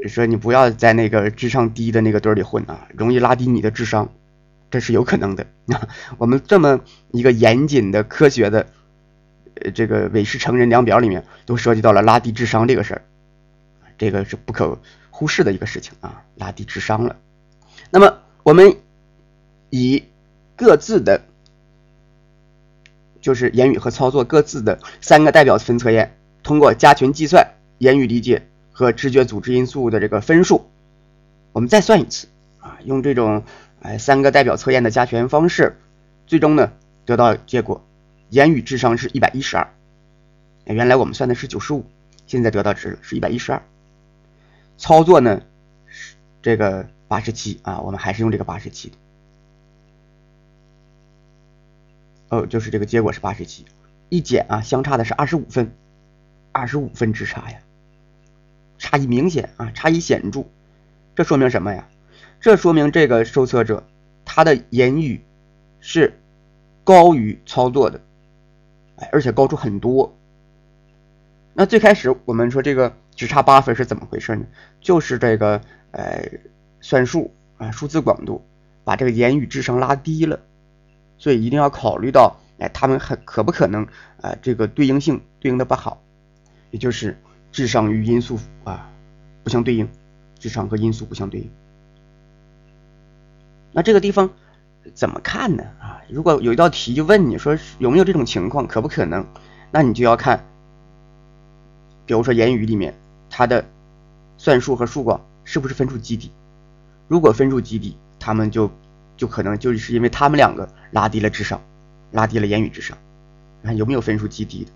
[0.08, 4.10] 说你不要在那个智商低的那个堆里混啊，容易拉低你的智商，
[4.68, 5.86] 这是有可能的啊。
[6.18, 6.80] 我们这么
[7.12, 8.66] 一个严谨的科学的，
[9.54, 13.02] 呃，这个韦氏成人量表里面都涉及到了拉低智商这个事儿，
[13.96, 14.76] 这个是不可
[15.22, 17.14] 忽视的一个事情啊，拉低智商了。
[17.90, 18.74] 那么我们
[19.70, 20.02] 以
[20.56, 21.22] 各自的
[23.20, 30.66] 就是言语和操作各自的三个代表分测验，通过加权计算、言语理解和知觉组织因素的这个分数，
[31.52, 32.26] 我们再算一次
[32.58, 33.44] 啊，用这种
[33.80, 35.78] 哎三个代表测验的加权方式，
[36.26, 36.72] 最终呢
[37.06, 37.86] 得到结果，
[38.30, 39.70] 言语智商是一百一十二，
[40.64, 41.86] 原来我们算的是九十五，
[42.26, 43.62] 现在得到值是一百一十二，
[44.82, 45.40] 操作呢
[45.86, 48.96] 是这个八十七啊，我们还是用这个八十七的。
[52.30, 53.64] 哦，就是这个结果是八十七，
[54.08, 55.72] 一减啊，相差的是二十五分，
[56.50, 57.60] 二十五分之差呀，
[58.76, 60.46] 差异明显啊，差异显著，
[61.14, 61.86] 这说明什么呀？
[62.40, 63.86] 这说明这个受测者
[64.24, 65.22] 他的言语
[65.78, 66.18] 是
[66.82, 68.00] 高于操作的，
[68.96, 70.12] 哎，而且高出很多。
[71.54, 74.44] 那最开始我们说这个只差八分是怎么回事呢？
[74.80, 75.60] 就是这个
[75.90, 76.22] 呃
[76.80, 78.44] 算术啊，数字广度
[78.84, 80.40] 把这个言语智商拉低了。
[81.18, 83.86] 所以一定要考虑到，哎，他们很可不可能
[84.20, 84.34] 啊？
[84.42, 86.02] 这个对应性对应的不好，
[86.72, 87.16] 也就是
[87.52, 88.90] 智商与因素啊
[89.44, 89.88] 不相对应，
[90.40, 91.48] 智商和因素不相对应。
[93.70, 94.30] 那这个地方
[94.94, 95.62] 怎么看呢？
[95.78, 99.24] 啊，如果有一道题就问你说有没有这种情况，可不可能？
[99.70, 100.44] 那你就要看，
[102.04, 102.92] 比如说言语里面
[103.32, 103.64] 它的
[104.36, 106.30] 算术和数广是不是分数极低？
[107.08, 108.70] 如果分数极低，他们就。
[109.14, 111.60] 就可能就是因为他们两个拉低了智商，
[112.10, 112.96] 拉低了言语智商。
[113.62, 114.72] 看有没有分数极低的？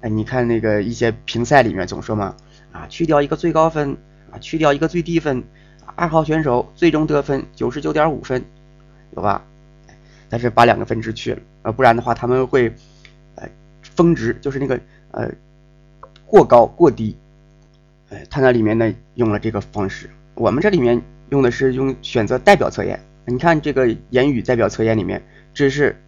[0.00, 2.34] 哎，你看那个一些评赛里面总说嘛，
[2.72, 3.94] 啊，去掉一个最高分，
[4.30, 5.44] 啊，去掉一个最低分，
[5.96, 8.42] 二号选手最终得分九十九点五分，
[9.14, 9.44] 有吧？
[10.30, 12.74] 但是把两个分值去了，呃，不然的话他们会，
[13.34, 13.46] 呃，
[13.82, 14.80] 峰值就是那个
[15.10, 15.30] 呃
[16.24, 17.14] 过高过低，
[18.10, 23.00] 哎，他那里面呢用了这个方式，我们这里面用的是用选择代表测验。
[23.26, 26.00] 你看这个言语代表测验里面，这是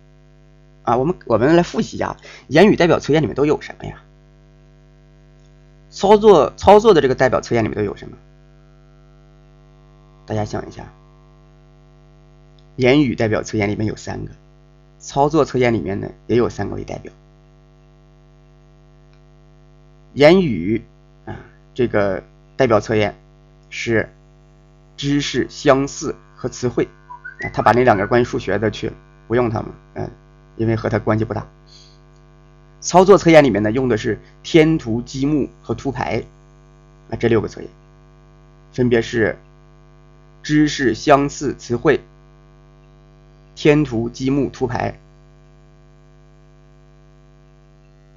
[0.83, 4.01] 啊，我们我们来复习一下，言语代表测验里面都有什么呀？
[5.91, 8.17] 操作操作的这个代表测验里面都有什么？
[10.27, 10.93] 大家想一下，
[12.77, 14.31] 言语代表测验里面有三个，
[14.99, 17.13] 操作测验里面呢也有三个为代表。
[20.15, 20.85] 言语，
[21.79, 22.21] 这个
[22.57, 23.15] 代表测验
[23.71, 24.09] 是
[24.97, 26.89] 知识相似和词汇。
[27.53, 28.95] 他把那两个关于数学的去了，
[29.29, 30.11] 不用他们，嗯，
[30.57, 31.47] 因为和他关系不大。
[32.81, 36.25] 操作测验里面呢，用的是天图、积木和图牌，
[37.11, 37.71] 啊，这六个测验，
[38.73, 39.39] 分别是
[40.43, 42.01] 知识相似词汇、
[43.55, 44.99] 天图、积木、图牌，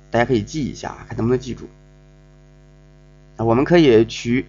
[0.09, 1.67] 大家可以记一下，看能不能记住。
[3.43, 4.45] 我们可以取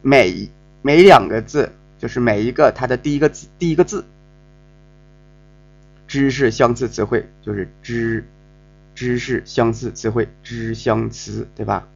[0.00, 0.48] 每
[0.82, 1.72] 每两个字。
[2.02, 4.04] 就是每一个它的第一个字，第一个字，
[6.08, 8.24] 知识相似词汇就是知，
[8.92, 11.86] 知识相似词汇知相词，对吧？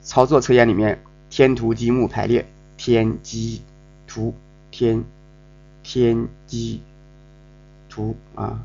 [0.00, 2.46] 操作测验里面天图积木排列
[2.78, 3.60] 天积
[4.06, 4.34] 图
[4.70, 5.04] 天
[5.82, 6.80] 天积
[7.90, 8.64] 图啊，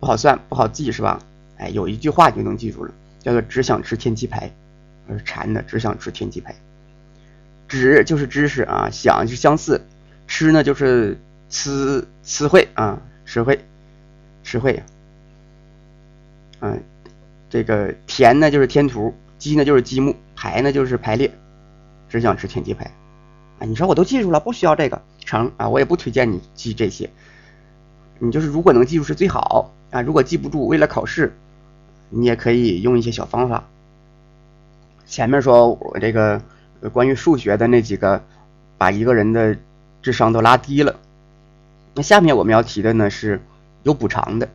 [0.00, 1.22] 不好算不好记是吧？
[1.58, 4.50] 哎，有一句话就能记住了，叫做只想吃天鸡排，
[5.08, 6.54] 是馋的，只想吃天鸡排。
[7.68, 9.80] 知就是知识啊，想是相似，
[10.26, 11.16] 吃呢就是
[11.48, 13.64] 词词汇啊，词汇，
[14.42, 14.82] 词汇。
[16.60, 16.82] 嗯，
[17.48, 21.30] 这个田呢就是天图，积呢就是积木，排呢就是排列，
[22.08, 22.84] 只想吃天鸡排。
[23.60, 27.08] 啊，你说我都记住了，不需要这个成啊，我也不推荐你记这些。
[28.18, 31.32] 你就是如果能记住是最好啊，如果记不住，为了考试，
[32.10, 33.64] 你也可以用一些小方法。
[35.06, 36.40] 前面说我这个。
[36.94, 38.24] 关于数学的那几个，
[38.78, 39.54] 把一个人的
[40.00, 40.96] 智商都拉低了。
[41.92, 43.38] 那下面我们要提的呢是
[43.82, 44.48] 有补偿的，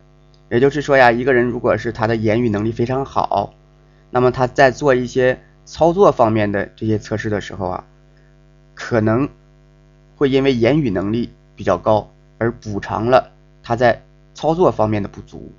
[0.50, 3.54] 也就是说呀，一个人如果是他的言语能力非常好，
[4.10, 7.84] 那么他在做一些操作方面的这些测试的时候啊，
[8.74, 9.28] 可能
[10.16, 13.30] 会因为言语能力比较高而补偿了
[13.62, 14.02] 他在
[14.34, 15.52] 操作方面的不足。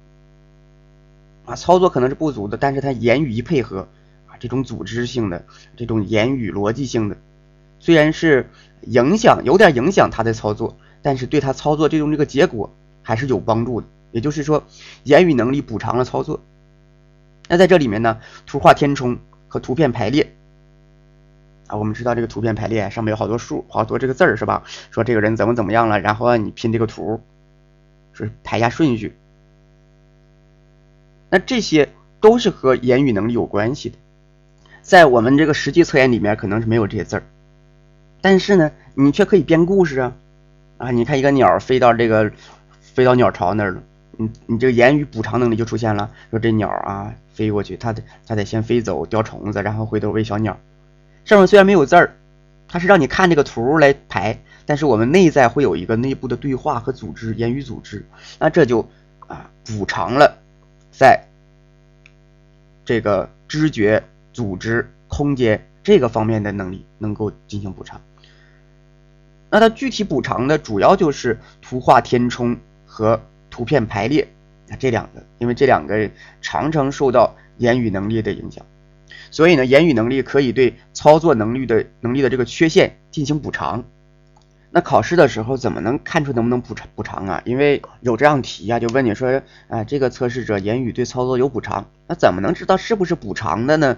[1.48, 3.88] 啊，操作可能是不足的，但是他言语一配合。
[4.28, 5.44] 啊这种组织性的、
[5.76, 7.18] 这种言语逻辑性的，
[7.80, 8.48] 虽然是
[8.82, 12.72] 影响有点影响他的操作，但是对他操作最终这个结果
[13.02, 13.88] 还是有帮助的。
[14.12, 14.64] 也就是说，
[15.06, 16.40] 言语能力补偿了操作。
[17.50, 19.18] 那在这里面呢，图画填充
[19.48, 20.36] 和图片排列
[21.66, 24.64] 啊，我们知道这个图片排列上面有好多数、好多这个字儿是吧？
[24.92, 27.20] 说这个人怎么怎么样了，然后让你拼这个图，
[28.14, 29.16] 是排下顺序。
[31.30, 33.98] 那这些都是和言语能力有关系的。
[34.82, 37.24] 在我们这个实际测验里面，可能是没有这些字儿，
[38.22, 40.14] 但是呢，你却可以编故事啊！
[40.78, 42.32] 啊，你看一个鸟飞到这个
[42.80, 43.84] 飞到鸟巢那儿了，
[44.16, 50.58] 你你这个言语补偿能力就出现了，说这鸟啊飞过去，它得它得先飞走叼虫子，然后回头喂小鸟。
[51.26, 52.16] 上面虽然没有字儿，
[52.70, 58.06] 它是让你看这个图来排，但是我们内在会有一个内部的对话和组织，言语组织，
[58.40, 58.88] 那这就
[59.28, 60.38] 啊补偿了
[60.98, 61.24] 在
[62.84, 68.02] 这个知觉、组织、空间这个方面的能力能够进行补偿。
[69.52, 73.22] 那它具体补偿的主要就是图画填充和
[73.52, 74.28] 图片排列
[74.72, 76.10] 啊这两个，因为这两个
[76.42, 78.66] 常常受到言语能力的影响，
[79.30, 83.84] 所以呢，言语能力可以对操作能力的能力的这个缺陷进行补偿。
[84.70, 87.42] 那考试的时候怎么能看出能不能补偿补偿啊？
[87.46, 93.98] 因为有这样题啊，就问你说啊，这个测试者言语对操作有补偿，那怎么能知道是不是补偿的呢？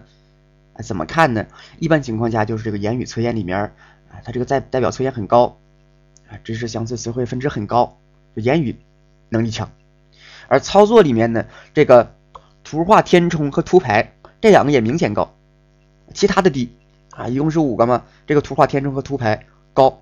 [0.84, 1.46] 怎么看呢？
[1.80, 3.72] 一般情况下就是这个言语测验里面。
[4.12, 5.58] 啊，它这个代代表测验很高，
[6.30, 7.98] 啊，知识相似词汇分值很高，
[8.36, 8.76] 就言语
[9.30, 9.70] 能力强。
[10.48, 11.46] 而操作里面呢，
[11.76, 12.16] 这个
[12.64, 15.36] 图画填充和图排这两个也明显高，
[16.16, 16.72] 其他的低
[17.12, 18.04] 啊，一共是五个嘛。
[18.26, 20.02] 这个图画填充和图排高，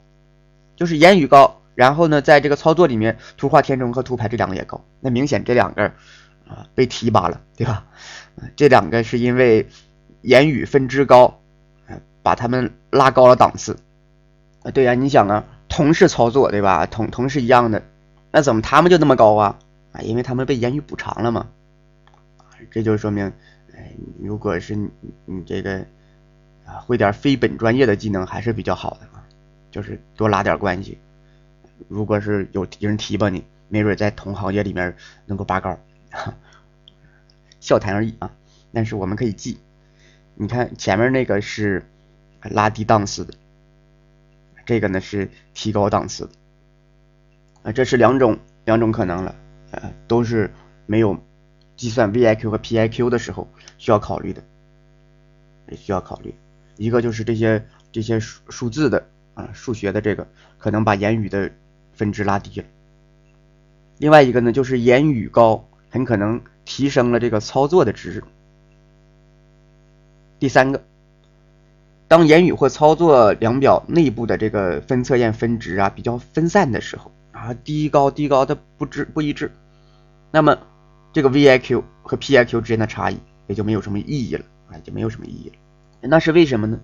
[0.77, 5.83] 就是言语高，然后呢，在这个操作里面，图画填充和图排这两个也高，那明显这两个
[6.47, 7.85] 啊被提拔了，对吧？
[8.55, 9.67] 这两个是因为
[10.21, 11.41] 言语分值高，
[12.23, 13.75] 把他们拉高了档次
[14.63, 14.71] 啊。
[14.71, 16.85] 对呀，你想啊，同是操作对吧？
[16.85, 17.81] 同同是一样的，
[18.31, 19.57] 那怎么他们就那么高啊？
[19.93, 21.47] 啊，因为他们被言语补偿了嘛。
[22.69, 23.31] 这就说明，
[23.75, 24.89] 哎，如果是你
[25.25, 25.77] 你这个
[26.65, 29.07] 啊会点非本专业的技能还是比较好的，
[29.77, 30.97] 就是多拉点关系。
[31.87, 34.95] 如果是有人提拔你，没准在同行业里面
[35.27, 35.77] 能够拔高，
[37.61, 38.31] 笑谈而已啊。
[38.73, 39.59] 但是我们可以记，
[40.33, 41.85] 你看前面那个是
[42.41, 43.35] 拉低档次的。
[44.65, 46.27] 这个呢是提高档次，
[47.61, 49.35] 啊，这是两种两种可能了，
[49.69, 50.51] 呃，都是
[50.87, 51.23] 没有
[51.75, 53.47] 计算 VIQ 和 PIQ 的时候
[53.77, 54.41] 需要考虑的，
[55.77, 56.33] 需要考虑。
[56.77, 59.07] 一个就是这些这些数数字的
[59.37, 60.27] 啊，数学的这个
[60.57, 61.51] 可能把言语的
[61.93, 62.65] 分值拉低了。
[63.99, 68.23] 另外一个呢，就是言语高，很可能提升了这个操作的值。
[70.39, 70.83] 第三个。
[72.09, 79.51] 当言语或操作量表内部的这个分测验分值啊比较分散的时候啊，低高低高的不知不一致，
[80.31, 80.57] 那么
[81.11, 85.55] 这个 VIQ 和 PIQ 之间的差异也就没有什么意义了啊，就没有什么意义了。
[85.99, 86.79] 那是为什么呢？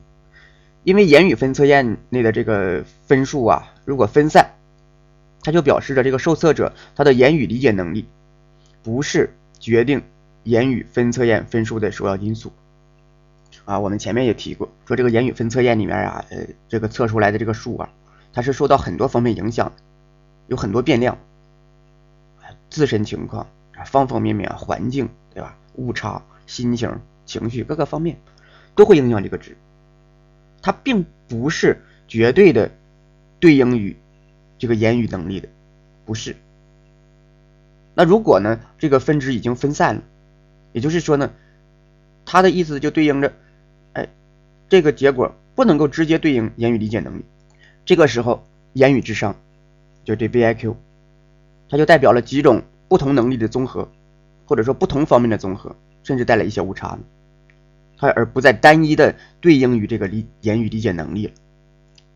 [0.84, 4.52] 因为言语分测验内的这个分数啊，如果分散，
[5.42, 8.08] 它就表示着这个受测者他的言语理解能力
[8.82, 10.02] 不是决定
[10.44, 12.52] 言语分测验分数的首要因素。
[13.66, 17.90] 啊，我们前面也提过，说这个言语分测验里面啊，呃，这个测出来的这个数啊，
[18.34, 19.74] 它是受到很多方面影响的，
[20.48, 21.18] 有很多变量，
[22.70, 25.56] 自身情况啊，方方面面，环境对吧？
[25.76, 28.20] 误差、心情、情绪各个方面
[28.76, 29.56] 都会影响这个值，
[30.64, 32.72] 它并不是绝对的
[33.39, 33.95] 对应于
[34.57, 35.47] 这个言语能力的，
[36.05, 36.36] 不是。
[37.93, 40.01] 那如果呢，这个分支已经分散了，
[40.72, 41.32] 也就是说呢，
[42.26, 43.32] 它的意思就对应着。
[43.93, 44.09] 哎
[44.70, 47.26] 这个结果不能够直接对应言语理解能力，
[47.86, 49.36] 这个时候言语智商
[50.03, 50.74] 就这 VIQ，
[51.70, 53.88] 它就代表了几种不同能力的综合，
[54.47, 56.97] 或者说不同方面的综合，甚至带来一些误差，
[58.04, 61.34] 它而不再单一的对应于这个理言语理解能力了，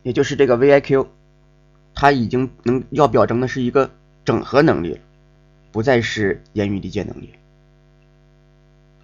[0.03, 1.07] 也就是这个 VIQ，
[1.95, 3.89] 它已经能要表征的是一个
[4.25, 4.99] 整合能力了，
[5.71, 7.29] 不再是言语理解能力。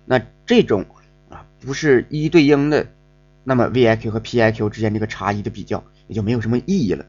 [0.03, 0.85] 那这种
[1.29, 2.85] 啊不是一对应的。
[3.45, 7.05] 那么 VIQ 和 PIQ 之间这个差异的比较也就没有什么意义了，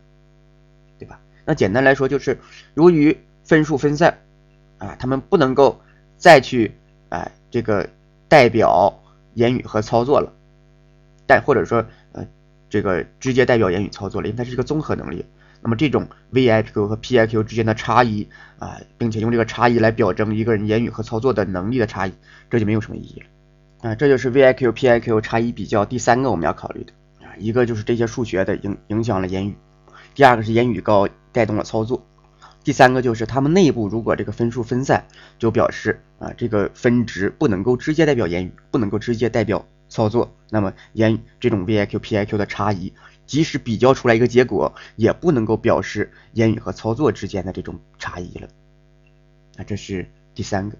[1.01, 1.21] 对吧？
[1.45, 2.39] 那简单来说就是，
[2.75, 4.19] 由于分数分散，
[4.79, 5.81] 啊，他们不能够
[6.17, 6.73] 再去
[7.09, 7.89] 哎这个
[8.29, 9.01] 代表
[9.35, 10.33] 言语和操作了，
[11.27, 12.27] 但或者说呃
[12.69, 15.25] 这个直接代表言语操作了，因为它是一个综合能力。
[15.63, 18.29] 那么这种 VIQ 和 PIQ 之间的差异
[18.59, 22.13] 啊，并且用这个差异来表征一个人言语和操作的能力的差异，
[22.51, 23.89] 这就没有什么意义了。
[23.89, 26.93] 啊，这就是 VIQ、PIQ 差异比较第三个我们要考虑的
[27.25, 29.57] 啊，一个就是这些数学的影影响了言语，
[30.15, 32.05] 第二个是言语高带动了操作，
[32.65, 35.07] 第三个就是他们内部如果这个分数分散，
[35.39, 42.95] 就表示啊这个分值不能够直接代表言语，不能够直接代表操作，那么言语这种 VIQ、PIQ 的差异，
[43.27, 48.49] 即使比较出来一个结果，也不能够表示言语和操作之间的这种差异了，
[49.59, 50.79] 啊，这是第三个。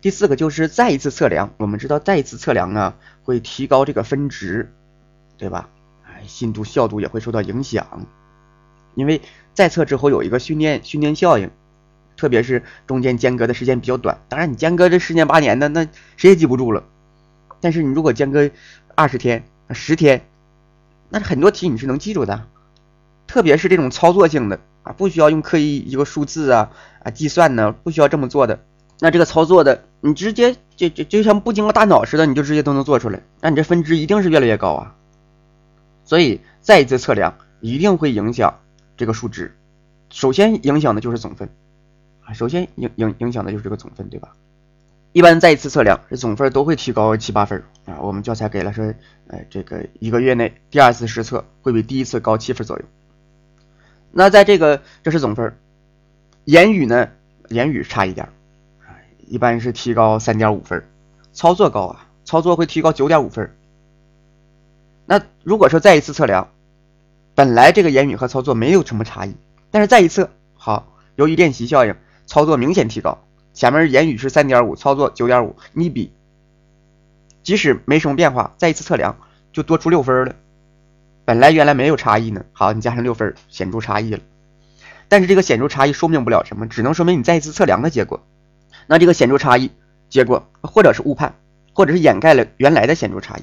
[0.00, 4.72] 第四个就是再一次测量，我们知道再一次测量呢会提高这个分值，
[5.36, 5.68] 对吧？
[6.02, 8.06] 哎，信度效度也会受到影响，
[8.96, 9.22] 因为
[9.54, 11.48] 再测之后有一个训练训练效应，
[12.16, 14.18] 特别是中间间隔的时间比较短。
[14.28, 15.86] 当然，你间隔这十年八年的，那
[16.16, 16.82] 谁也记不住了。
[17.60, 18.50] 但是你如果间隔
[18.96, 20.26] 二十天、十天，
[21.08, 22.42] 那很多题你是能记住的。
[23.26, 26.70] 特别是这种操作性的啊，不需要用刻意一个数字啊
[27.02, 28.60] 啊计算呢，不需要这么做的。
[29.00, 33.20] 那这个操作的，你直接就就就像不经过大脑似的，你就直接都能做出来。
[33.40, 34.94] 那你这分值一定是越来越高啊。
[36.04, 38.60] 所以再一次测量一定会影响
[38.96, 39.54] 这个数值。
[40.10, 41.48] 首先影响的就是总分
[42.24, 44.32] 啊，首先影影影响的就是这个总分，对吧？
[45.12, 47.98] 一般再一次测量，这总分都会提高七八分啊。
[48.00, 48.84] 我们教材给了说，
[49.28, 52.84] 呃，这个一个月内第二次实测会比第一次高七分左右。
[54.12, 55.56] 那在这个这是总分，
[56.44, 57.08] 言语呢，
[57.48, 58.28] 言语差一点，
[59.26, 60.84] 一般是提高三点五分，
[61.32, 63.50] 操作高啊，操作会提高九点五分。
[65.06, 66.50] 那如果说再一次测量，
[67.36, 69.36] 本来这个言语和操作没有什么差异。
[69.70, 73.18] 但是再一测，好，由于练习效应，操作明显提高。
[73.52, 76.12] 前面言语是三点五，操作九点五，你比，
[77.42, 79.18] 即使没什么变化，再一次测量
[79.52, 80.34] 就多出六分了。
[81.26, 84.20] 本来原来没有差异呢，好，你加上六分，显著差异了。
[85.08, 88.24] 但是这个显著差异说明不了什么，只能说明你再一次测量的结果。
[88.86, 89.70] 那这个显著差异
[90.08, 91.34] 结果，或者是误判，
[91.74, 93.42] 或者是掩盖了原来的显著差异，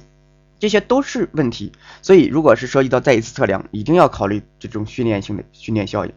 [0.63, 1.73] 这些都是问题。
[2.01, 6.13] 所以，如果是涉及到再一次测量，一定要考虑这种训练性的训练效应。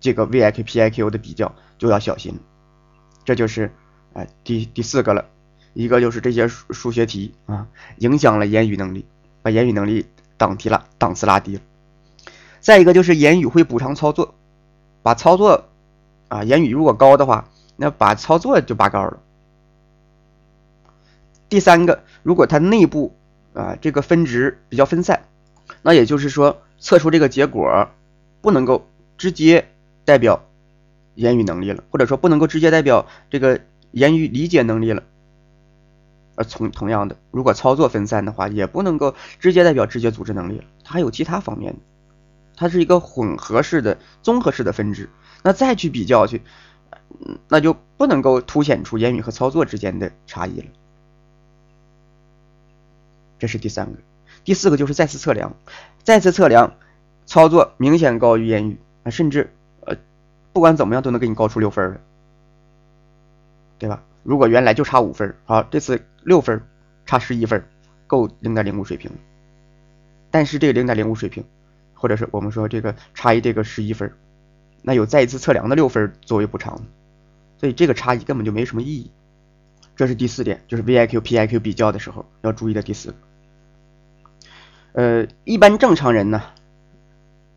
[0.00, 2.38] 这个 VIPIQ 的比较就要小心，
[3.24, 3.72] 这就是
[4.12, 5.24] 哎第第四个了，
[5.72, 7.66] 一个就是这些数数学题啊
[8.00, 9.06] 影响了言语能力，
[9.40, 10.04] 把言语能力
[10.36, 11.62] 档提了档次拉低了。
[12.60, 14.34] 再一个就是言语会补偿操作，
[15.02, 15.64] 把操作
[16.28, 19.20] 啊言语如果高的话，那把操作就拔高了。
[21.48, 23.16] 第三个，如果它内部
[23.54, 25.24] 啊这个分值比较分散，
[25.80, 27.88] 那也就是说测出这个结果
[28.42, 28.86] 不能够
[29.16, 29.66] 直接。
[30.06, 30.44] 代表
[31.14, 33.58] 言语能力了，或者说不能够直接代表这个
[33.90, 35.02] 言语理解能力了。
[36.34, 41.78] 而从同样的，如果操作分散的话，也不能够直接代表直觉组织能力了，它还有其他方面的，
[42.54, 45.08] 它是一个混合式的、综合式的分支。
[45.42, 46.42] 那再去比较去，
[47.48, 50.66] 那就不能够凸显出言语和操作之间的差异了。
[53.44, 53.98] 这是第三个，
[54.42, 55.54] 第四个就是再次测量，
[56.02, 56.78] 再次测量
[57.26, 59.94] 操作明显高于言语啊，甚至呃。
[60.54, 62.00] 不管怎么样都能给你高出六分了，
[63.76, 64.02] 对吧？
[64.22, 66.62] 如果原来就差五分，好，这次六分，
[67.04, 67.62] 差十一分，
[68.06, 69.10] 够零点零五水平。
[70.30, 71.44] 但是这个零点零五水平，
[71.92, 74.10] 或者是我们说这个差异这个十一分，
[74.80, 76.80] 那有再一次测量的六分作为补偿，
[77.58, 79.10] 所以这个差异根本就没什么意义。
[79.96, 83.16] 这是第四点，就是 VIQ、PIQ 比较的时候要注意的第四个。
[84.94, 86.40] 呃，一般正常人呢，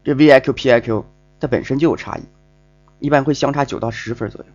[0.04, 1.06] 这 VIQ、PIQ
[1.40, 2.24] 它本身就有差异。
[3.00, 4.48] 一般会相差九到十分左右。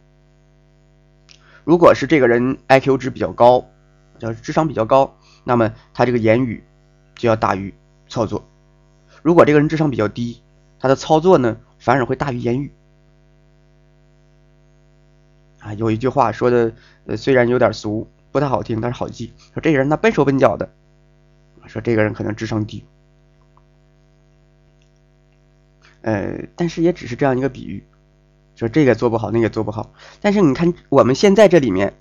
[1.63, 3.65] 如果是这个人 IQ 值比较高，
[4.19, 6.65] 叫智商比较高，那么他这个言语
[7.15, 7.73] 就要大于
[8.09, 8.43] 操作；
[9.23, 10.43] 如果这个人智商比较低，
[10.81, 12.73] 他的操作呢反而会大于言语。
[15.61, 16.73] 啊，有一句话说的，
[17.07, 19.33] 呃，虽然有点俗，不太好听，但是好记。
[19.55, 20.69] 说这个人他笨手笨脚的，
[21.67, 22.85] 说这个人可能智商低。
[26.03, 27.85] 呃，但是也只是这样一个比喻。
[28.55, 31.95] 说这个做不好，那个做不好，但是你看我们现在这里面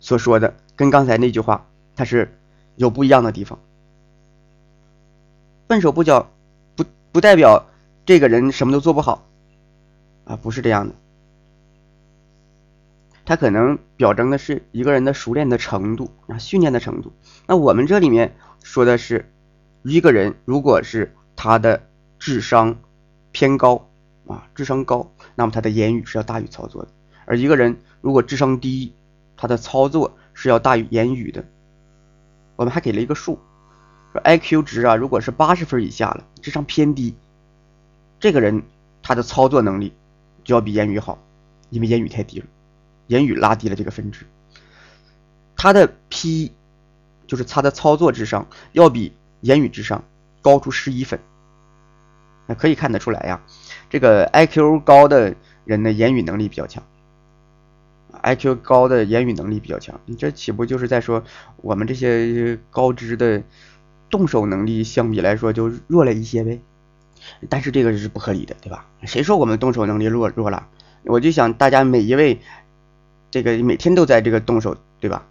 [0.00, 2.36] 所说的，跟刚才那句话它是
[2.76, 3.58] 有不一样的地方。
[5.66, 6.30] 笨手笨脚
[6.74, 7.66] 不不代表
[8.04, 9.24] 这个人什么都做不好
[10.24, 10.94] 啊，不是这样的。
[13.24, 17.12] 他可能表征的是一个人的熟练的程度啊，训练的程度。
[17.46, 18.34] 那我们这里面
[18.64, 19.30] 说的是
[19.82, 21.86] 一个人，如果是他的
[22.18, 22.78] 智商
[23.30, 23.88] 偏高
[24.26, 25.12] 啊，智商高。
[25.36, 26.88] 那么他的言语是要大于操作的，
[27.26, 28.94] 而一个人如果智商低，
[29.36, 31.44] 他的操作是要大于言语的。
[32.56, 33.38] 我们还给了一个数，
[34.12, 37.14] 说 IQ 值啊，如果是八十分以下了，智商偏低，
[38.18, 38.62] 这个人
[39.02, 39.92] 他的操作能力
[40.42, 41.18] 就要比言语好，
[41.68, 42.46] 因为言语太低了，
[43.08, 44.24] 言语拉低了这个分值。
[45.56, 46.52] 他的 P
[47.26, 50.04] 就是他的操作智商要比言语智商
[50.42, 51.18] 高出十一分，
[52.46, 53.40] 那可以看得出来呀。
[53.90, 56.82] 这个 IQ 高的人的言语能力比较强
[58.22, 61.22] ，IQ 高的言语能力比较强，你这岂不就是在说
[61.56, 63.42] 我们这些高知的
[64.10, 66.60] 动手能力相比来说就弱了一些呗？
[67.48, 68.86] 但是这个是不合理的，对吧？
[69.04, 70.66] 谁说我们动手能力弱弱了？
[71.04, 72.40] 我就想大家每一位
[73.30, 75.26] 这个每天都在这个动手，对吧？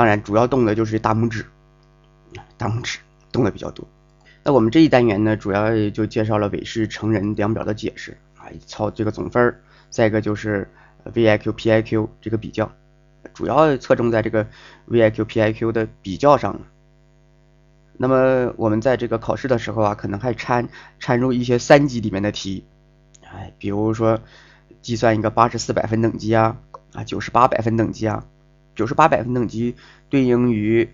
[0.00, 1.44] 当然主要动的就是大拇指，
[2.56, 3.86] 大拇指动的比较多。
[4.42, 10.66] 那我们这一单元呢，主要就介绍了韦氏成人量表的解释啊，操这个总分儿，再一个就是
[11.04, 12.72] VIQ、PIQ 这个比较，
[13.34, 14.46] 主要侧重在这个
[14.88, 16.58] VIQ、PIQ 的比较上。
[17.98, 22.64] 那么我们在这个考试的时候啊，可能还掺掺入一些三级里面的题，
[23.22, 24.18] 哎，比如说
[24.80, 26.56] 计算一个八十四百分等级啊，
[26.94, 28.24] 啊九十八百分等级啊，
[28.80, 29.76] 九十八百分等级
[30.08, 30.88] 对应于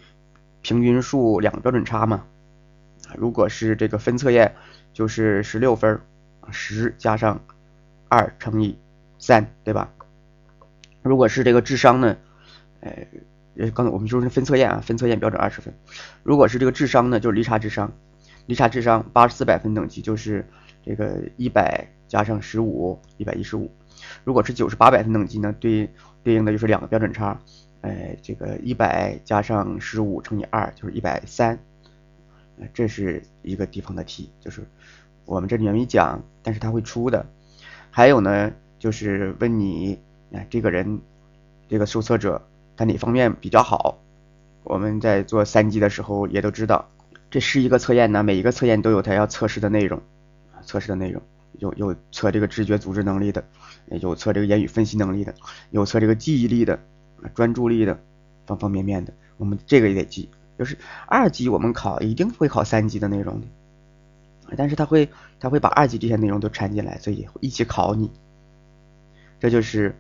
[0.61, 2.25] 平均数两个标准差嘛，
[3.17, 4.57] 如果是这个分测验
[4.93, 6.01] 就是十六分，
[6.51, 7.41] 十加上
[8.09, 8.77] 二乘以
[9.21, 9.93] 三，对吧？
[11.03, 12.17] 如果是这个智商呢，
[12.81, 12.91] 呃。
[13.75, 15.73] 刚才我们说是分测验啊，分测验标准二十分。
[16.23, 17.91] 如果是这个智商呢，就是离差智商，
[18.45, 20.45] 离差智商八十四百分等级就是
[20.85, 23.71] 这个一百加上十五，一百一十五。
[24.25, 25.89] 如果是九十八百分等级呢，对
[26.23, 27.41] 对应的就是两个标准差，
[27.81, 31.59] 呃，这个一百加上十五乘以二就是一百三。
[32.73, 34.67] 这是一个地方的题，就是
[35.25, 37.27] 我们这里面没讲，但是他会出的。
[37.91, 39.99] 还有呢，就是问你，
[40.33, 41.01] 哎，这个人，
[41.69, 42.43] 这个受测者。
[42.79, 43.97] 他哪方面比较好？
[44.63, 46.91] 我们在做三级的时候也都知道，
[47.31, 50.03] 这是一个测验呢，每一个测验都有它要测试的内容，
[50.61, 51.23] 测试的内容
[51.59, 53.43] 有有测这个知觉组织能力的，
[53.89, 55.35] 有测这个言语分析能力的，
[55.71, 56.79] 有测这个记忆力的，
[57.35, 57.99] 专注力的，
[58.47, 60.29] 方方面面的，我们这个也得记。
[60.59, 63.47] 就是二级我们考一定会考三级的内容的，
[64.57, 65.09] 但是他会
[65.39, 68.11] 他会把二级这些内容都掺进来，所以一起考你。
[69.39, 69.97] 这就是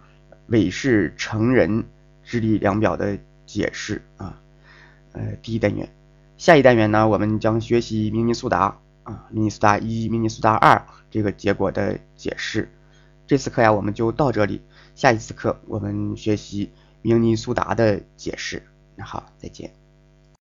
[0.46, 1.84] 韦氏成人。
[2.28, 4.40] 智力量表的解释啊，
[5.12, 5.88] 呃，第一单元，
[6.36, 12.68] 下一单元呢，我们将学习明尼苏达啊，明尼苏达一、明尼苏达二这个结果的解释。
[13.28, 14.60] 这次课呀，我们就到这里，
[14.96, 16.72] 下一次课我们学习
[17.06, 18.60] 明尼苏达的解释。
[18.96, 19.85] 那好，再见。